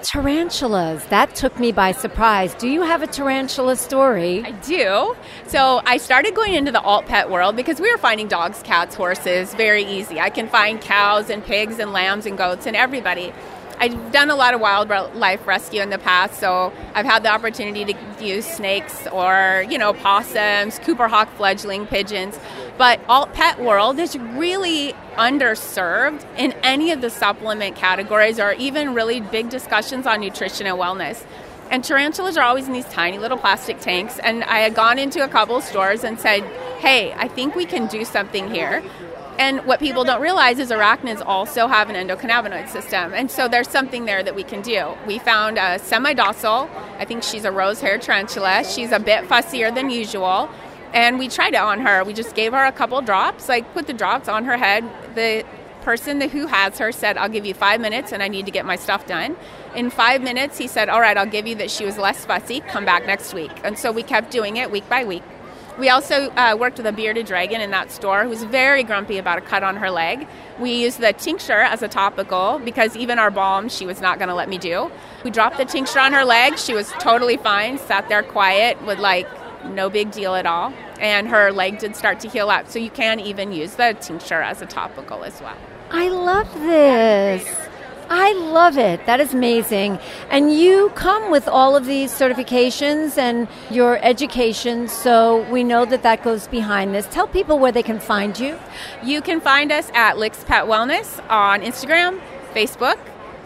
tarantulas. 0.05 1.03
That 1.05 1.35
took 1.35 1.59
me 1.59 1.71
by 1.71 1.91
surprise. 1.91 2.53
Do 2.53 2.67
you 2.67 2.83
have 2.83 3.01
a 3.01 3.07
tarantula 3.07 3.75
story? 3.75 4.43
I 4.45 4.51
do. 4.51 5.15
So 5.47 5.81
I 5.85 5.97
started 5.97 6.35
going 6.35 6.53
into 6.53 6.71
the 6.71 6.81
alt 6.81 7.07
pet 7.07 7.29
world 7.29 7.55
because 7.55 7.79
we 7.79 7.91
were 7.91 7.97
finding 7.97 8.27
dogs, 8.27 8.61
cats, 8.63 8.95
horses 8.95 9.53
very 9.55 9.83
easy. 9.83 10.19
I 10.19 10.29
can 10.29 10.47
find 10.47 10.79
cows 10.79 11.29
and 11.29 11.43
pigs 11.43 11.79
and 11.79 11.91
lambs 11.91 12.25
and 12.27 12.37
goats 12.37 12.67
and 12.67 12.75
everybody. 12.75 13.33
I've 13.77 14.11
done 14.11 14.29
a 14.29 14.35
lot 14.35 14.53
of 14.53 14.61
wildlife 14.61 15.45
rescue 15.45 15.81
in 15.81 15.89
the 15.89 15.97
past, 15.97 16.39
so 16.39 16.71
I've 16.93 17.05
had 17.05 17.23
the 17.23 17.29
opportunity 17.29 17.93
to 17.93 18.25
use 18.25 18.45
snakes 18.45 19.05
or, 19.07 19.65
you 19.69 19.77
know, 19.77 19.91
possums, 19.91 20.79
Cooper 20.79 21.09
hawk 21.09 21.29
fledgling 21.35 21.85
pigeons. 21.85 22.39
But 22.77 23.01
alt 23.09 23.33
pet 23.33 23.59
world 23.59 23.99
is 23.99 24.17
really 24.17 24.93
underserved 25.17 26.25
in 26.37 26.53
any 26.63 26.91
of 26.91 27.01
the 27.01 27.09
supplement 27.09 27.75
categories 27.75 28.39
or 28.39 28.53
even 28.53 28.93
really 28.93 29.19
big 29.19 29.49
discussions 29.49 30.05
on 30.05 30.21
nutrition 30.21 30.67
and 30.67 30.77
wellness. 30.77 31.25
And 31.71 31.83
tarantulas 31.83 32.37
are 32.37 32.43
always 32.43 32.67
in 32.67 32.73
these 32.73 32.85
tiny 32.85 33.17
little 33.17 33.37
plastic 33.37 33.79
tanks. 33.79 34.19
And 34.19 34.43
I 34.43 34.59
had 34.59 34.75
gone 34.75 34.99
into 34.99 35.23
a 35.23 35.27
couple 35.27 35.59
stores 35.61 36.03
and 36.03 36.19
said, 36.19 36.43
hey, 36.79 37.13
I 37.13 37.27
think 37.27 37.55
we 37.55 37.65
can 37.65 37.87
do 37.87 38.05
something 38.05 38.49
here. 38.49 38.83
And 39.37 39.65
what 39.65 39.79
people 39.79 40.05
don't 40.05 40.21
realize 40.21 40.59
is 40.59 40.69
arachnids 40.69 41.21
also 41.25 41.67
have 41.67 41.89
an 41.89 41.95
endocannabinoid 41.95 42.69
system. 42.69 43.13
And 43.13 43.29
so 43.29 43.49
there's 43.49 43.67
something 43.67 44.05
there 44.05 44.23
that 44.23 44.33
we 44.33 44.43
can 44.43 44.61
do. 44.61 44.93
We 45.05 45.19
found 45.19 45.57
a 45.57 45.77
semi 45.79 46.13
docile, 46.13 46.69
I 46.99 47.05
think 47.05 47.23
she's 47.23 47.43
a 47.43 47.51
rose 47.51 47.81
hair 47.81 47.97
tarantula. 47.97 48.63
She's 48.63 48.93
a 48.93 48.99
bit 48.99 49.25
fussier 49.25 49.73
than 49.73 49.89
usual. 49.89 50.49
And 50.93 51.19
we 51.19 51.27
tried 51.27 51.53
it 51.53 51.59
on 51.59 51.81
her. 51.81 52.05
We 52.05 52.13
just 52.13 52.35
gave 52.35 52.53
her 52.53 52.63
a 52.63 52.71
couple 52.71 53.01
drops, 53.01 53.49
like 53.49 53.73
put 53.73 53.87
the 53.87 53.93
drops 53.93 54.29
on 54.29 54.45
her 54.45 54.55
head. 54.55 54.85
The 55.15 55.45
person 55.81 56.19
who 56.21 56.47
has 56.47 56.77
her 56.79 56.91
said, 56.91 57.17
I'll 57.17 57.29
give 57.29 57.45
you 57.45 57.53
five 57.53 57.79
minutes 57.79 58.11
and 58.11 58.21
I 58.21 58.27
need 58.27 58.45
to 58.47 58.51
get 58.51 58.65
my 58.65 58.75
stuff 58.75 59.05
done. 59.05 59.35
In 59.75 59.89
five 59.89 60.21
minutes, 60.21 60.57
he 60.57 60.67
said, 60.67 60.89
All 60.89 60.99
right, 60.99 61.17
I'll 61.17 61.25
give 61.25 61.47
you 61.47 61.55
that 61.55 61.69
she 61.71 61.85
was 61.85 61.97
less 61.97 62.25
fussy. 62.25 62.61
Come 62.61 62.85
back 62.85 63.05
next 63.05 63.33
week. 63.33 63.51
And 63.63 63.77
so 63.77 63.91
we 63.91 64.03
kept 64.03 64.31
doing 64.31 64.57
it 64.57 64.71
week 64.71 64.87
by 64.89 65.03
week. 65.03 65.23
We 65.77 65.89
also 65.89 66.29
uh, 66.31 66.55
worked 66.57 66.77
with 66.77 66.85
a 66.85 66.93
bearded 66.93 67.25
dragon 67.25 67.59
in 67.59 67.71
that 67.71 67.91
store 67.91 68.23
who 68.23 68.29
was 68.29 68.43
very 68.45 68.81
grumpy 68.81 69.17
about 69.17 69.39
a 69.39 69.41
cut 69.41 69.61
on 69.61 69.75
her 69.75 69.91
leg. 69.91 70.25
We 70.57 70.71
used 70.71 71.01
the 71.01 71.11
tincture 71.11 71.59
as 71.59 71.81
a 71.81 71.89
topical 71.89 72.61
because 72.63 72.95
even 72.95 73.19
our 73.19 73.29
balm 73.29 73.67
she 73.67 73.85
was 73.85 73.99
not 73.99 74.17
going 74.17 74.29
to 74.29 74.35
let 74.35 74.47
me 74.47 74.57
do. 74.57 74.89
We 75.25 75.31
dropped 75.31 75.57
the 75.57 75.65
tincture 75.65 75.99
on 75.99 76.13
her 76.13 76.23
leg. 76.23 76.57
She 76.57 76.73
was 76.73 76.89
totally 76.93 77.35
fine, 77.35 77.77
sat 77.77 78.07
there 78.07 78.23
quiet 78.23 78.81
with 78.85 78.99
like 78.99 79.27
no 79.73 79.89
big 79.89 80.11
deal 80.11 80.35
at 80.35 80.45
all. 80.45 80.73
And 80.99 81.27
her 81.27 81.51
leg 81.51 81.79
did 81.79 81.95
start 81.95 82.19
to 82.21 82.29
heal 82.29 82.49
up. 82.49 82.69
So 82.69 82.79
you 82.79 82.89
can 82.89 83.19
even 83.19 83.51
use 83.51 83.75
the 83.75 83.95
tincture 83.99 84.41
as 84.41 84.61
a 84.61 84.65
topical 84.65 85.23
as 85.23 85.41
well. 85.41 85.57
I 85.91 86.09
love 86.09 86.53
this. 86.53 87.47
I 88.07 88.33
love 88.33 88.77
it. 88.77 89.05
That 89.07 89.19
is 89.19 89.33
amazing. 89.33 89.97
And 90.29 90.53
you 90.53 90.91
come 90.93 91.31
with 91.31 91.47
all 91.47 91.75
of 91.75 91.87
these 91.87 92.11
certifications 92.11 93.17
and 93.17 93.47
your 93.71 93.97
education, 94.03 94.87
so 94.87 95.41
we 95.51 95.63
know 95.63 95.85
that 95.85 96.03
that 96.03 96.23
goes 96.23 96.47
behind 96.47 96.93
this. 96.93 97.07
Tell 97.07 97.27
people 97.27 97.57
where 97.57 97.71
they 97.71 97.81
can 97.81 97.99
find 97.99 98.39
you. 98.39 98.59
You 99.03 99.21
can 99.21 99.41
find 99.41 99.71
us 99.71 99.89
at 99.95 100.19
Licks 100.19 100.43
Pet 100.43 100.65
Wellness 100.65 101.19
on 101.31 101.61
Instagram, 101.61 102.21
Facebook, 102.53 102.99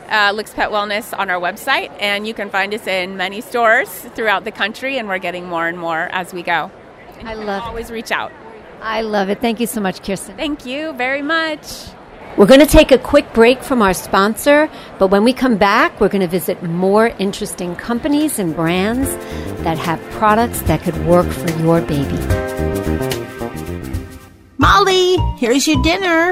uh, 0.10 0.32
Licks 0.34 0.54
Pet 0.54 0.70
Wellness 0.70 1.18
on 1.18 1.30
our 1.30 1.40
website, 1.40 1.96
and 2.00 2.28
you 2.28 2.34
can 2.34 2.50
find 2.50 2.74
us 2.74 2.88
in 2.88 3.18
many 3.18 3.42
stores 3.42 3.90
throughout 3.90 4.44
the 4.44 4.52
country, 4.52 4.98
and 4.98 5.08
we're 5.08 5.20
getting 5.20 5.46
more 5.46 5.68
and 5.68 5.78
more 5.78 6.10
as 6.12 6.34
we 6.34 6.44
go. 6.44 6.72
And 7.20 7.30
I 7.30 7.34
love 7.34 7.64
it. 7.64 7.68
always 7.68 7.92
reach 7.92 8.12
out. 8.12 8.32
I 8.82 9.02
love 9.02 9.30
it. 9.30 9.42
Thank 9.42 9.60
you 9.60 9.68
so 9.68 9.82
much, 9.82 10.02
Kirsten. 10.04 10.36
Thank 10.36 10.66
you 10.66 10.94
very 10.94 11.22
much. 11.22 11.90
We're 12.38 12.46
going 12.46 12.62
to 12.62 12.66
take 12.66 12.92
a 12.92 12.98
quick 12.98 13.34
break 13.34 13.64
from 13.64 13.82
our 13.82 13.94
sponsor, 13.94 14.70
but 14.98 15.08
when 15.08 15.24
we 15.24 15.34
come 15.34 15.58
back, 15.58 16.00
we're 16.00 16.10
going 16.10 16.22
to 16.22 16.28
visit 16.28 16.64
more 16.64 17.08
interesting 17.20 17.76
companies 17.76 18.40
and 18.40 18.56
brands 18.56 19.10
that 19.64 19.78
have 19.78 20.00
products 20.12 20.62
that 20.62 20.82
could 20.82 21.06
work 21.06 21.28
for 21.28 21.50
your 21.60 21.82
baby. 21.82 22.18
Molly, 24.58 25.18
here's 25.38 25.68
your 25.68 25.82
dinner. 25.84 26.32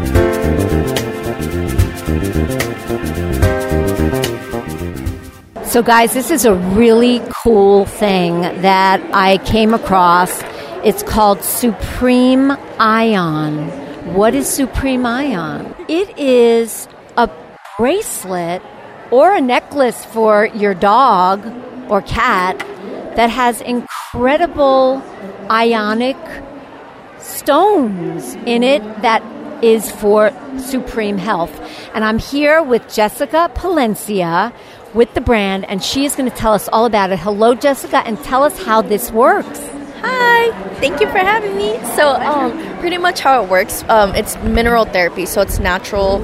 So, 5.71 5.81
guys, 5.81 6.11
this 6.13 6.31
is 6.31 6.43
a 6.43 6.53
really 6.53 7.21
cool 7.45 7.85
thing 7.85 8.41
that 8.41 8.99
I 9.13 9.37
came 9.37 9.73
across. 9.73 10.43
It's 10.83 11.01
called 11.01 11.43
Supreme 11.43 12.51
Ion. 12.77 13.69
What 14.13 14.35
is 14.35 14.49
Supreme 14.49 15.05
Ion? 15.05 15.73
It 15.87 16.19
is 16.19 16.89
a 17.15 17.29
bracelet 17.77 18.61
or 19.11 19.33
a 19.33 19.39
necklace 19.39 20.03
for 20.03 20.47
your 20.47 20.73
dog 20.73 21.39
or 21.89 22.01
cat 22.01 22.59
that 23.15 23.29
has 23.29 23.61
incredible 23.61 25.01
ionic 25.49 26.17
stones 27.19 28.35
in 28.45 28.63
it 28.63 28.81
that 29.03 29.23
is 29.61 29.91
for 29.91 30.31
supreme 30.57 31.17
health. 31.17 31.51
And 31.93 32.03
I'm 32.03 32.19
here 32.19 32.61
with 32.63 32.93
Jessica 32.93 33.51
Palencia 33.53 34.53
with 34.93 35.13
the 35.13 35.21
brand, 35.21 35.65
and 35.69 35.83
she 35.83 36.05
is 36.05 36.15
going 36.15 36.29
to 36.29 36.35
tell 36.35 36.53
us 36.53 36.67
all 36.69 36.85
about 36.85 37.11
it. 37.11 37.19
Hello, 37.19 37.55
Jessica, 37.55 37.97
and 38.05 38.21
tell 38.23 38.43
us 38.43 38.61
how 38.63 38.81
this 38.81 39.11
works. 39.11 39.59
Hi, 40.01 40.51
thank 40.79 40.99
you 40.99 41.07
for 41.07 41.19
having 41.19 41.55
me. 41.55 41.79
So, 41.95 42.15
um, 42.15 42.51
pretty 42.79 42.97
much 42.97 43.19
how 43.19 43.43
it 43.43 43.49
works, 43.49 43.83
um, 43.87 44.15
it's 44.15 44.35
mineral 44.37 44.85
therapy, 44.85 45.25
so 45.25 45.41
it's 45.41 45.59
natural, 45.59 46.19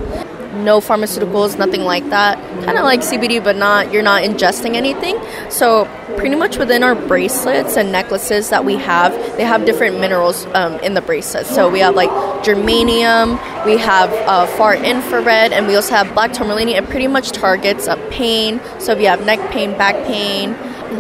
no 0.68 0.82
pharmaceuticals, 0.82 1.58
nothing 1.58 1.84
like 1.84 2.08
that. 2.10 2.38
Kind 2.66 2.78
of 2.78 2.84
like 2.84 3.00
CBD, 3.00 3.42
but 3.42 3.56
not 3.56 3.94
you're 3.94 4.04
not 4.04 4.24
ingesting 4.24 4.76
anything. 4.76 5.18
So, 5.50 5.86
pretty 6.18 6.36
much 6.36 6.58
within 6.58 6.84
our 6.84 6.94
bracelets 6.94 7.78
and 7.78 7.92
necklaces 7.92 8.50
that 8.50 8.66
we 8.66 8.76
have, 8.76 9.14
they 9.38 9.46
have 9.46 9.66
different 9.66 10.00
minerals 10.02 10.46
um, 10.48 10.74
in 10.80 10.94
the 10.94 11.02
bracelets. 11.02 11.50
So 11.56 11.70
we 11.70 11.80
have 11.80 11.96
like 11.96 12.10
germanium, 12.44 13.40
we 13.66 13.78
have 13.78 14.12
uh, 14.28 14.46
far 14.58 14.76
infrared, 14.76 15.54
and 15.54 15.68
we 15.68 15.76
also 15.76 15.96
have 15.96 16.14
black 16.14 16.34
tourmaline. 16.34 16.68
It 16.68 16.86
pretty 16.90 17.08
much 17.08 17.32
targets 17.32 17.88
uh, 17.88 17.96
pain. 18.10 18.60
So 18.80 18.92
if 18.92 19.00
you 19.00 19.08
have 19.08 19.26
neck 19.26 19.40
pain, 19.52 19.78
back 19.78 19.96
pain, 20.06 20.54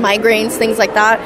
migraines, 0.05 0.57
things 0.57 0.77
like 0.77 0.93
that. 0.93 1.19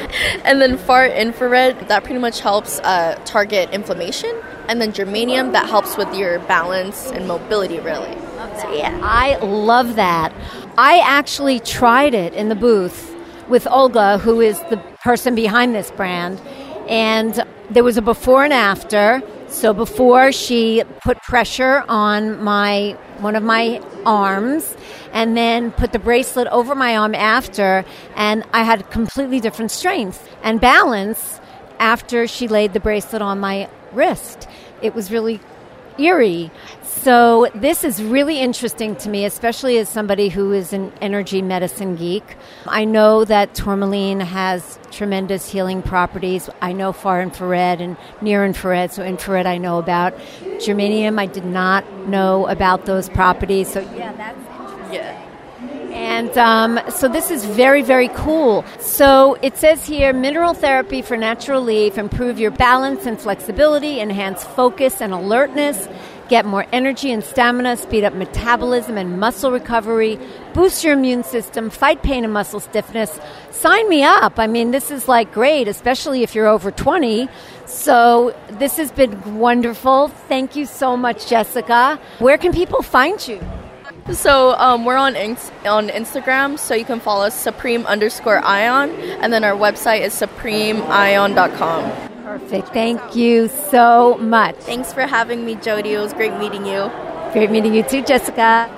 And 0.45 0.59
then 0.61 0.77
far 0.77 1.05
infrared, 1.05 1.87
that 1.89 2.03
pretty 2.03 2.19
much 2.19 2.39
helps 2.39 2.79
uh, 2.79 3.19
target 3.25 3.69
inflammation. 3.71 4.33
And 4.67 4.81
then 4.81 4.93
germanium, 4.93 5.51
that 5.51 5.69
helps 5.69 5.97
with 5.97 6.13
your 6.15 6.39
balance 6.39 7.11
and 7.11 7.27
mobility, 7.27 7.79
really. 7.79 8.15
So, 8.59 8.73
yeah. 8.73 8.99
I 9.03 9.37
love 9.37 9.95
that. 9.95 10.33
I 10.77 10.99
actually 10.99 11.59
tried 11.59 12.13
it 12.13 12.33
in 12.33 12.49
the 12.49 12.55
booth 12.55 13.15
with 13.47 13.67
Olga, 13.67 14.17
who 14.17 14.41
is 14.41 14.59
the 14.69 14.77
person 15.03 15.35
behind 15.35 15.75
this 15.75 15.91
brand. 15.91 16.41
And 16.87 17.45
there 17.69 17.83
was 17.83 17.97
a 17.97 18.01
before 18.01 18.43
and 18.43 18.53
after. 18.53 19.21
So 19.47 19.73
before 19.73 20.31
she 20.31 20.83
put 21.03 21.21
pressure 21.21 21.83
on 21.89 22.41
my 22.41 22.97
one 23.19 23.35
of 23.35 23.43
my 23.43 23.81
arms 24.05 24.75
and 25.11 25.35
then 25.35 25.71
put 25.71 25.91
the 25.91 25.99
bracelet 25.99 26.47
over 26.47 26.73
my 26.73 26.95
arm 26.97 27.13
after 27.13 27.85
and 28.15 28.43
I 28.53 28.63
had 28.63 28.89
completely 28.89 29.39
different 29.39 29.69
strength 29.69 30.27
and 30.41 30.59
balance 30.61 31.39
after 31.79 32.27
she 32.27 32.47
laid 32.47 32.73
the 32.73 32.79
bracelet 32.79 33.21
on 33.21 33.39
my 33.39 33.69
wrist. 33.91 34.47
It 34.81 34.95
was 34.95 35.11
really 35.11 35.39
eerie. 35.97 36.51
So, 36.83 37.49
this 37.55 37.83
is 37.83 38.03
really 38.03 38.39
interesting 38.39 38.95
to 38.97 39.09
me, 39.09 39.25
especially 39.25 39.77
as 39.79 39.89
somebody 39.89 40.29
who 40.29 40.51
is 40.51 40.71
an 40.71 40.91
energy 41.01 41.41
medicine 41.41 41.95
geek. 41.95 42.35
I 42.67 42.85
know 42.85 43.25
that 43.25 43.55
tourmaline 43.55 44.19
has 44.19 44.77
tremendous 44.91 45.49
healing 45.49 45.81
properties. 45.81 46.49
I 46.61 46.73
know 46.73 46.93
far 46.93 47.21
infrared 47.21 47.81
and 47.81 47.97
near 48.21 48.45
infrared, 48.45 48.91
so 48.91 49.03
infrared 49.03 49.47
I 49.47 49.57
know 49.57 49.79
about. 49.79 50.15
Germanium, 50.59 51.19
I 51.19 51.25
did 51.25 51.45
not 51.45 51.89
know 52.07 52.45
about 52.47 52.85
those 52.85 53.09
properties. 53.09 53.71
So, 53.71 53.79
yeah, 53.95 54.13
that's 54.13 54.37
interesting. 54.37 54.93
Yeah. 54.93 55.30
And 56.11 56.37
um, 56.37 56.77
so 56.89 57.07
this 57.07 57.31
is 57.31 57.45
very, 57.45 57.81
very 57.81 58.09
cool. 58.09 58.65
So 58.81 59.37
it 59.41 59.55
says 59.55 59.85
here 59.85 60.11
mineral 60.11 60.53
therapy 60.53 61.01
for 61.01 61.15
natural 61.15 61.61
relief, 61.61 61.97
improve 61.97 62.37
your 62.37 62.51
balance 62.51 63.05
and 63.05 63.17
flexibility, 63.17 64.01
enhance 64.01 64.43
focus 64.43 65.01
and 65.01 65.13
alertness, 65.13 65.87
get 66.27 66.45
more 66.45 66.65
energy 66.73 67.13
and 67.13 67.23
stamina, 67.23 67.77
speed 67.77 68.03
up 68.03 68.13
metabolism 68.13 68.97
and 68.97 69.21
muscle 69.21 69.53
recovery, 69.53 70.19
boost 70.53 70.83
your 70.83 70.95
immune 70.95 71.23
system, 71.23 71.69
fight 71.69 72.03
pain 72.03 72.25
and 72.25 72.33
muscle 72.33 72.59
stiffness. 72.59 73.17
Sign 73.51 73.87
me 73.87 74.03
up. 74.03 74.37
I 74.37 74.47
mean, 74.47 74.71
this 74.71 74.91
is 74.91 75.07
like 75.07 75.31
great, 75.31 75.69
especially 75.69 76.23
if 76.23 76.35
you're 76.35 76.47
over 76.47 76.71
20. 76.71 77.29
So 77.67 78.35
this 78.49 78.75
has 78.75 78.91
been 78.91 79.39
wonderful. 79.39 80.09
Thank 80.27 80.57
you 80.57 80.65
so 80.65 80.97
much, 80.97 81.27
Jessica. 81.27 81.97
Where 82.19 82.37
can 82.37 82.51
people 82.51 82.81
find 82.81 83.25
you? 83.25 83.39
So 84.09 84.51
um, 84.57 84.83
we're 84.83 84.97
on 84.97 85.15
on 85.15 85.89
Instagram, 85.89 86.57
so 86.57 86.73
you 86.73 86.85
can 86.85 86.99
follow 86.99 87.25
us 87.25 87.35
supreme 87.35 87.85
underscore 87.85 88.43
ion, 88.43 88.89
and 89.21 89.31
then 89.31 89.43
our 89.43 89.55
website 89.55 90.01
is 90.01 90.13
supremeion.com. 90.13 92.09
Perfect. 92.23 92.69
Thank 92.69 93.15
you 93.15 93.47
so 93.47 94.17
much. 94.17 94.55
Thanks 94.57 94.91
for 94.91 95.01
having 95.01 95.45
me, 95.45 95.55
Jody. 95.55 95.93
It 95.93 95.99
was 95.99 96.13
great 96.13 96.33
meeting 96.37 96.65
you. 96.65 96.91
Great 97.31 97.51
meeting 97.51 97.73
you 97.73 97.83
too, 97.83 98.01
Jessica. 98.01 98.69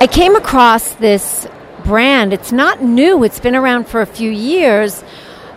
I 0.00 0.06
came 0.06 0.34
across 0.36 0.94
this 0.94 1.46
brand. 1.84 2.32
It's 2.32 2.50
not 2.50 2.82
new. 2.82 3.22
It's 3.24 3.40
been 3.40 3.54
around 3.54 3.86
for 3.86 4.00
a 4.00 4.06
few 4.06 4.30
years, 4.30 5.04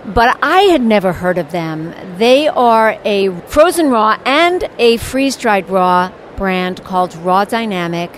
but 0.06 0.38
I 0.44 0.62
had 0.64 0.82
never 0.82 1.14
heard 1.14 1.38
of 1.38 1.52
them. 1.52 1.94
They 2.18 2.48
are 2.48 3.00
a 3.06 3.30
frozen 3.48 3.90
raw 3.90 4.20
and 4.26 4.70
a 4.78 4.98
freeze 4.98 5.36
dried 5.36 5.70
raw 5.70 6.12
brand 6.36 6.84
called 6.84 7.16
Raw 7.18 7.46
Dynamic 7.46 8.12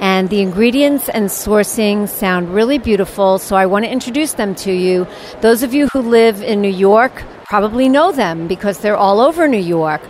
and 0.00 0.28
the 0.30 0.40
ingredients 0.40 1.08
and 1.08 1.28
sourcing 1.28 2.08
sound 2.08 2.52
really 2.54 2.78
beautiful, 2.78 3.38
so 3.38 3.54
I 3.54 3.66
want 3.66 3.84
to 3.84 3.90
introduce 3.90 4.32
them 4.32 4.54
to 4.56 4.72
you. 4.72 5.06
Those 5.40 5.62
of 5.62 5.74
you 5.74 5.88
who 5.92 6.00
live 6.00 6.42
in 6.42 6.60
New 6.60 6.72
York 6.72 7.22
probably 7.44 7.88
know 7.88 8.10
them 8.10 8.48
because 8.48 8.78
they're 8.78 8.96
all 8.96 9.20
over 9.20 9.46
New 9.46 9.58
York, 9.58 10.00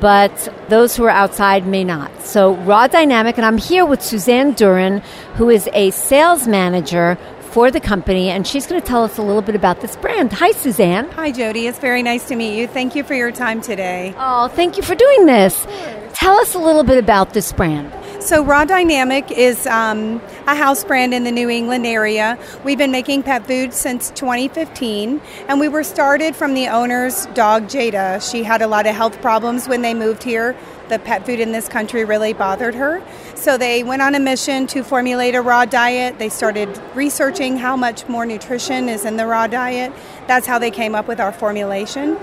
but 0.00 0.48
those 0.68 0.96
who 0.96 1.04
are 1.04 1.10
outside 1.10 1.66
may 1.66 1.82
not. 1.82 2.22
So, 2.22 2.54
Raw 2.54 2.86
Dynamic, 2.86 3.36
and 3.36 3.44
I'm 3.44 3.58
here 3.58 3.84
with 3.84 4.02
Suzanne 4.02 4.52
Duran, 4.52 5.00
who 5.34 5.50
is 5.50 5.68
a 5.72 5.90
sales 5.90 6.46
manager 6.46 7.18
for 7.40 7.70
the 7.70 7.80
company, 7.80 8.30
and 8.30 8.46
she's 8.46 8.66
going 8.66 8.80
to 8.80 8.86
tell 8.86 9.04
us 9.04 9.16
a 9.16 9.22
little 9.22 9.42
bit 9.42 9.54
about 9.54 9.80
this 9.80 9.94
brand. 9.96 10.32
Hi, 10.32 10.50
Suzanne. 10.52 11.08
Hi, 11.12 11.30
Jody. 11.30 11.68
It's 11.68 11.78
very 11.78 12.02
nice 12.02 12.26
to 12.28 12.36
meet 12.36 12.58
you. 12.58 12.66
Thank 12.66 12.96
you 12.96 13.04
for 13.04 13.14
your 13.14 13.30
time 13.30 13.60
today. 13.60 14.12
Oh, 14.18 14.48
thank 14.48 14.76
you 14.76 14.82
for 14.82 14.94
doing 14.94 15.26
this. 15.26 15.66
Tell 16.14 16.36
us 16.38 16.54
a 16.54 16.58
little 16.58 16.82
bit 16.82 16.98
about 16.98 17.32
this 17.32 17.52
brand. 17.52 17.92
So, 18.24 18.42
Raw 18.42 18.64
Dynamic 18.64 19.30
is 19.30 19.66
um, 19.66 20.14
a 20.46 20.54
house 20.54 20.82
brand 20.82 21.12
in 21.12 21.24
the 21.24 21.30
New 21.30 21.50
England 21.50 21.86
area. 21.86 22.38
We've 22.64 22.78
been 22.78 22.90
making 22.90 23.22
pet 23.22 23.46
food 23.46 23.74
since 23.74 24.08
2015, 24.12 25.20
and 25.46 25.60
we 25.60 25.68
were 25.68 25.84
started 25.84 26.34
from 26.34 26.54
the 26.54 26.68
owner's 26.68 27.26
dog, 27.34 27.64
Jada. 27.64 28.26
She 28.26 28.42
had 28.42 28.62
a 28.62 28.66
lot 28.66 28.86
of 28.86 28.94
health 28.94 29.20
problems 29.20 29.68
when 29.68 29.82
they 29.82 29.92
moved 29.92 30.22
here. 30.22 30.56
The 30.88 30.98
pet 30.98 31.26
food 31.26 31.38
in 31.38 31.52
this 31.52 31.68
country 31.68 32.06
really 32.06 32.32
bothered 32.32 32.74
her. 32.76 33.02
So, 33.34 33.58
they 33.58 33.84
went 33.84 34.00
on 34.00 34.14
a 34.14 34.20
mission 34.20 34.66
to 34.68 34.82
formulate 34.82 35.34
a 35.34 35.42
raw 35.42 35.66
diet. 35.66 36.18
They 36.18 36.30
started 36.30 36.80
researching 36.94 37.58
how 37.58 37.76
much 37.76 38.08
more 38.08 38.24
nutrition 38.24 38.88
is 38.88 39.04
in 39.04 39.18
the 39.18 39.26
raw 39.26 39.48
diet. 39.48 39.92
That's 40.28 40.46
how 40.46 40.58
they 40.58 40.70
came 40.70 40.94
up 40.94 41.08
with 41.08 41.20
our 41.20 41.30
formulation. 41.30 42.16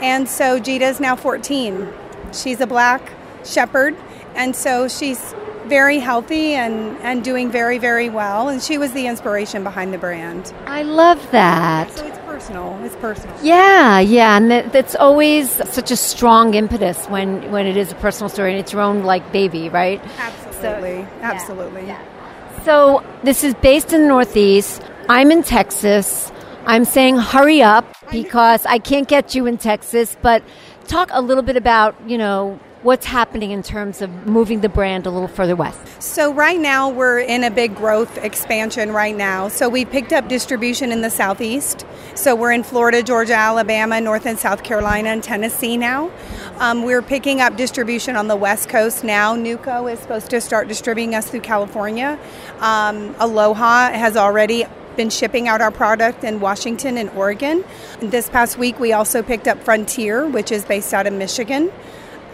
And 0.00 0.28
so, 0.28 0.60
Jada 0.60 0.82
is 0.82 1.00
now 1.00 1.16
14. 1.16 1.88
She's 2.32 2.60
a 2.60 2.66
black 2.68 3.12
shepherd, 3.44 3.96
and 4.36 4.54
so 4.54 4.86
she's 4.86 5.34
very 5.68 5.98
healthy 5.98 6.54
and, 6.54 6.96
and 6.98 7.22
doing 7.22 7.50
very, 7.50 7.78
very 7.78 8.08
well. 8.08 8.48
And 8.48 8.62
she 8.62 8.78
was 8.78 8.92
the 8.92 9.06
inspiration 9.06 9.62
behind 9.62 9.92
the 9.92 9.98
brand. 9.98 10.52
I 10.66 10.82
love 10.82 11.30
that. 11.30 11.90
So 11.92 12.06
it's 12.06 12.18
personal. 12.18 12.78
It's 12.84 12.96
personal. 12.96 13.36
Yeah, 13.42 14.00
yeah. 14.00 14.36
And 14.36 14.50
that, 14.50 14.72
that's 14.72 14.94
always 14.94 15.50
such 15.50 15.90
a 15.90 15.96
strong 15.96 16.54
impetus 16.54 17.06
when, 17.06 17.50
when 17.50 17.66
it 17.66 17.76
is 17.76 17.92
a 17.92 17.96
personal 17.96 18.28
story 18.28 18.52
and 18.52 18.60
it's 18.60 18.72
your 18.72 18.82
own, 18.82 19.02
like, 19.02 19.32
baby, 19.32 19.68
right? 19.68 20.00
Absolutely. 20.18 21.04
So, 21.04 21.08
Absolutely. 21.22 21.82
Yeah, 21.82 22.02
yeah. 22.02 22.64
So 22.64 23.04
this 23.22 23.44
is 23.44 23.54
based 23.54 23.92
in 23.92 24.02
the 24.02 24.08
Northeast. 24.08 24.82
I'm 25.08 25.30
in 25.30 25.42
Texas. 25.42 26.30
I'm 26.66 26.84
saying 26.84 27.16
hurry 27.16 27.62
up 27.62 27.86
because 28.10 28.66
I 28.66 28.78
can't 28.78 29.08
get 29.08 29.34
you 29.34 29.46
in 29.46 29.56
Texas, 29.56 30.16
but 30.20 30.42
talk 30.86 31.08
a 31.12 31.22
little 31.22 31.42
bit 31.42 31.56
about, 31.56 31.94
you 32.06 32.18
know, 32.18 32.58
what's 32.82 33.06
happening 33.06 33.50
in 33.50 33.62
terms 33.62 34.00
of 34.00 34.26
moving 34.26 34.60
the 34.60 34.68
brand 34.68 35.06
a 35.06 35.10
little 35.10 35.28
further 35.28 35.56
west? 35.56 35.80
So, 36.00 36.32
right 36.32 36.58
now, 36.58 36.88
we're 36.88 37.18
in 37.18 37.42
a 37.44 37.50
big 37.50 37.74
growth 37.74 38.18
expansion 38.18 38.92
right 38.92 39.16
now. 39.16 39.48
So, 39.48 39.68
we 39.68 39.84
picked 39.84 40.12
up 40.12 40.28
distribution 40.28 40.92
in 40.92 41.02
the 41.02 41.10
southeast. 41.10 41.84
So, 42.14 42.34
we're 42.34 42.52
in 42.52 42.62
Florida, 42.62 43.02
Georgia, 43.02 43.34
Alabama, 43.34 44.00
North 44.00 44.26
and 44.26 44.38
South 44.38 44.62
Carolina, 44.62 45.10
and 45.10 45.22
Tennessee 45.22 45.76
now. 45.76 46.10
Um, 46.58 46.82
we're 46.82 47.02
picking 47.02 47.40
up 47.40 47.56
distribution 47.56 48.16
on 48.16 48.28
the 48.28 48.36
west 48.36 48.68
coast 48.68 49.04
now. 49.04 49.34
Nuco 49.34 49.92
is 49.92 49.98
supposed 49.98 50.30
to 50.30 50.40
start 50.40 50.68
distributing 50.68 51.14
us 51.14 51.30
through 51.30 51.40
California. 51.40 52.18
Um, 52.60 53.14
Aloha 53.18 53.90
has 53.92 54.16
already 54.16 54.66
been 54.96 55.10
shipping 55.10 55.46
out 55.46 55.60
our 55.60 55.70
product 55.70 56.24
in 56.24 56.40
Washington 56.40 56.98
and 56.98 57.08
Oregon. 57.10 57.64
This 58.00 58.28
past 58.28 58.58
week, 58.58 58.80
we 58.80 58.92
also 58.92 59.22
picked 59.22 59.46
up 59.46 59.62
Frontier, 59.62 60.26
which 60.26 60.50
is 60.50 60.64
based 60.64 60.92
out 60.92 61.06
of 61.06 61.12
Michigan. 61.12 61.70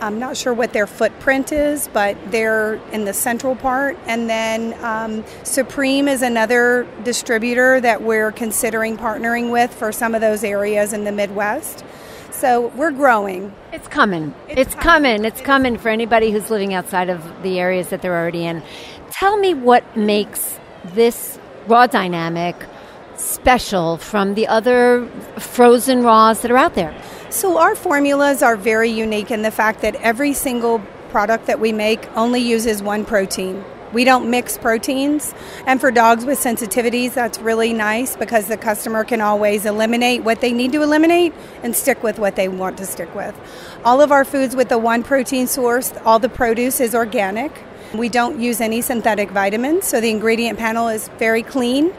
I'm 0.01 0.19
not 0.19 0.37
sure 0.37 0.53
what 0.53 0.73
their 0.73 0.87
footprint 0.87 1.53
is, 1.53 1.89
but 1.93 2.17
they're 2.31 2.75
in 2.93 3.05
the 3.05 3.13
central 3.13 3.57
part. 3.57 3.97
And 4.07 4.29
then 4.29 4.75
um, 4.85 5.25
Supreme 5.45 6.09
is 6.09 6.23
another 6.23 6.87
distributor 7.05 7.81
that 7.81 8.03
we're 8.03 8.33
considering 8.33 8.97
partnering 8.97 9.51
with 9.51 9.73
for 9.73 9.93
some 9.93 10.15
of 10.15 10.21
those 10.21 10.45
areas 10.45 10.93
in 10.93 11.05
the 11.05 11.13
Midwest. 11.13 11.85
So 12.31 12.69
we're 12.77 12.91
growing. 12.91 13.55
It's 13.73 13.89
coming. 13.89 14.35
It's, 14.49 14.61
it's 14.61 14.75
coming. 14.75 15.17
coming. 15.17 15.25
It's 15.25 15.41
coming 15.41 15.79
for 15.79 15.89
anybody 15.89 16.31
who's 16.33 16.51
living 16.51 16.75
outside 16.75 17.09
of 17.09 17.43
the 17.43 17.61
areas 17.61 17.89
that 17.89 18.03
they're 18.03 18.17
already 18.17 18.45
in. 18.45 18.63
Tell 19.11 19.37
me 19.37 19.55
what 19.55 19.97
makes 19.97 20.59
this 20.85 21.39
raw 21.69 21.87
dynamic 21.87 22.57
special 23.17 23.97
from 23.97 24.35
the 24.35 24.49
other 24.49 25.07
frozen 25.39 26.03
raws 26.03 26.43
that 26.43 26.51
are 26.51 26.57
out 26.57 26.75
there. 26.75 26.95
So, 27.35 27.59
our 27.59 27.75
formulas 27.75 28.45
are 28.45 28.55
very 28.55 28.91
unique 28.91 29.33
in 29.33 29.43
the 29.43 29.51
fact 29.51 29.83
that 29.83 29.97
every 29.97 30.35
single 30.35 30.79
product 31.11 31.47
that 31.47 31.59
we 31.59 31.73
make 31.73 32.09
only 32.17 32.41
uses 32.41 32.81
one 32.81 33.05
protein. 33.05 33.65
We 33.93 34.05
don't 34.05 34.31
mix 34.31 34.57
proteins. 34.57 35.35
And 35.67 35.81
for 35.81 35.91
dogs 35.91 36.25
with 36.25 36.39
sensitivities, 36.39 37.13
that's 37.13 37.41
really 37.41 37.73
nice 37.73 38.15
because 38.15 38.47
the 38.47 38.57
customer 38.57 39.03
can 39.03 39.21
always 39.21 39.67
eliminate 39.67 40.23
what 40.23 40.41
they 40.41 40.53
need 40.53 40.71
to 40.73 40.83
eliminate 40.85 41.35
and 41.65 41.75
stick 41.75 42.05
with 42.05 42.21
what 42.21 42.37
they 42.37 42.47
want 42.47 42.79
to 42.79 42.87
stick 42.87 43.13
with. 43.17 43.35
All 43.85 44.01
of 44.01 44.13
our 44.13 44.25
foods 44.25 44.55
with 44.55 44.69
the 44.69 44.79
one 44.79 45.03
protein 45.03 45.49
source, 45.49 45.93
all 46.05 46.21
the 46.21 46.29
produce 46.29 46.79
is 46.79 46.95
organic. 46.95 47.51
We 47.95 48.09
don't 48.09 48.39
use 48.39 48.61
any 48.61 48.81
synthetic 48.81 49.33
vitamins, 49.33 49.89
so 49.89 50.01
the 50.01 50.11
ingredient 50.11 50.57
panel 50.57 50.87
is 50.87 51.09
very 51.19 51.43
clean. 51.43 51.93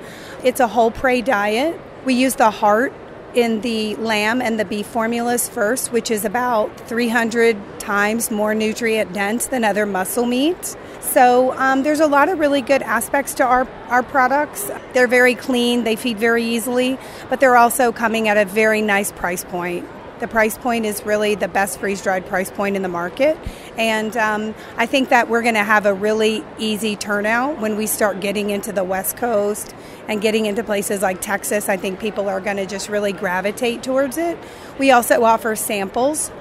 It's 0.45 0.61
a 0.61 0.67
whole 0.69 0.91
prey 0.91 1.21
diet. 1.21 1.77
We 2.05 2.13
use 2.13 2.35
the 2.35 2.51
heart 2.51 2.93
in 3.35 3.61
the 3.61 3.95
lamb 3.95 4.41
and 4.41 4.59
the 4.59 4.65
beef 4.65 4.87
formulas 4.87 5.47
first, 5.47 5.91
which 5.91 6.09
is 6.09 6.25
about 6.25 6.75
300 6.87 7.57
times 7.79 8.31
more 8.31 8.55
nutrient 8.55 9.13
dense 9.13 9.47
than 9.47 9.63
other 9.63 9.85
muscle 9.85 10.25
meats. 10.25 10.75
So 11.01 11.53
um, 11.57 11.83
there's 11.83 11.99
a 11.99 12.07
lot 12.07 12.29
of 12.29 12.39
really 12.39 12.61
good 12.61 12.81
aspects 12.81 13.33
to 13.35 13.43
our, 13.43 13.67
our 13.87 14.03
products. 14.03 14.69
They're 14.93 15.07
very 15.07 15.35
clean, 15.35 15.83
they 15.83 15.95
feed 15.95 16.17
very 16.17 16.43
easily, 16.43 16.97
but 17.29 17.39
they're 17.39 17.57
also 17.57 17.91
coming 17.91 18.27
at 18.27 18.37
a 18.37 18.45
very 18.45 18.81
nice 18.81 19.11
price 19.11 19.43
point. 19.43 19.87
The 20.19 20.27
price 20.27 20.57
point 20.57 20.85
is 20.85 21.05
really 21.05 21.35
the 21.35 21.47
best 21.47 21.79
freeze 21.79 22.01
dried 22.01 22.25
price 22.25 22.49
point 22.49 22.75
in 22.75 22.81
the 22.81 22.89
market. 22.89 23.37
And 23.77 24.15
um, 24.15 24.55
I 24.77 24.85
think 24.85 25.09
that 25.09 25.29
we're 25.29 25.41
going 25.41 25.55
to 25.55 25.63
have 25.63 25.85
a 25.85 25.93
really 25.93 26.43
easy 26.57 26.95
turnout 26.95 27.59
when 27.59 27.75
we 27.75 27.87
start 27.87 28.19
getting 28.19 28.49
into 28.49 28.71
the 28.71 28.83
West 28.83 29.17
Coast 29.17 29.75
and 30.07 30.21
getting 30.21 30.45
into 30.45 30.63
places 30.63 31.01
like 31.01 31.21
Texas. 31.21 31.67
I 31.67 31.77
think 31.77 31.99
people 31.99 32.29
are 32.29 32.39
going 32.39 32.57
to 32.57 32.65
just 32.65 32.89
really 32.89 33.11
gravitate 33.11 33.83
towards 33.83 34.17
it. 34.17 34.37
We 34.79 34.91
also 34.91 35.23
offer 35.23 35.55
samples 35.55 36.31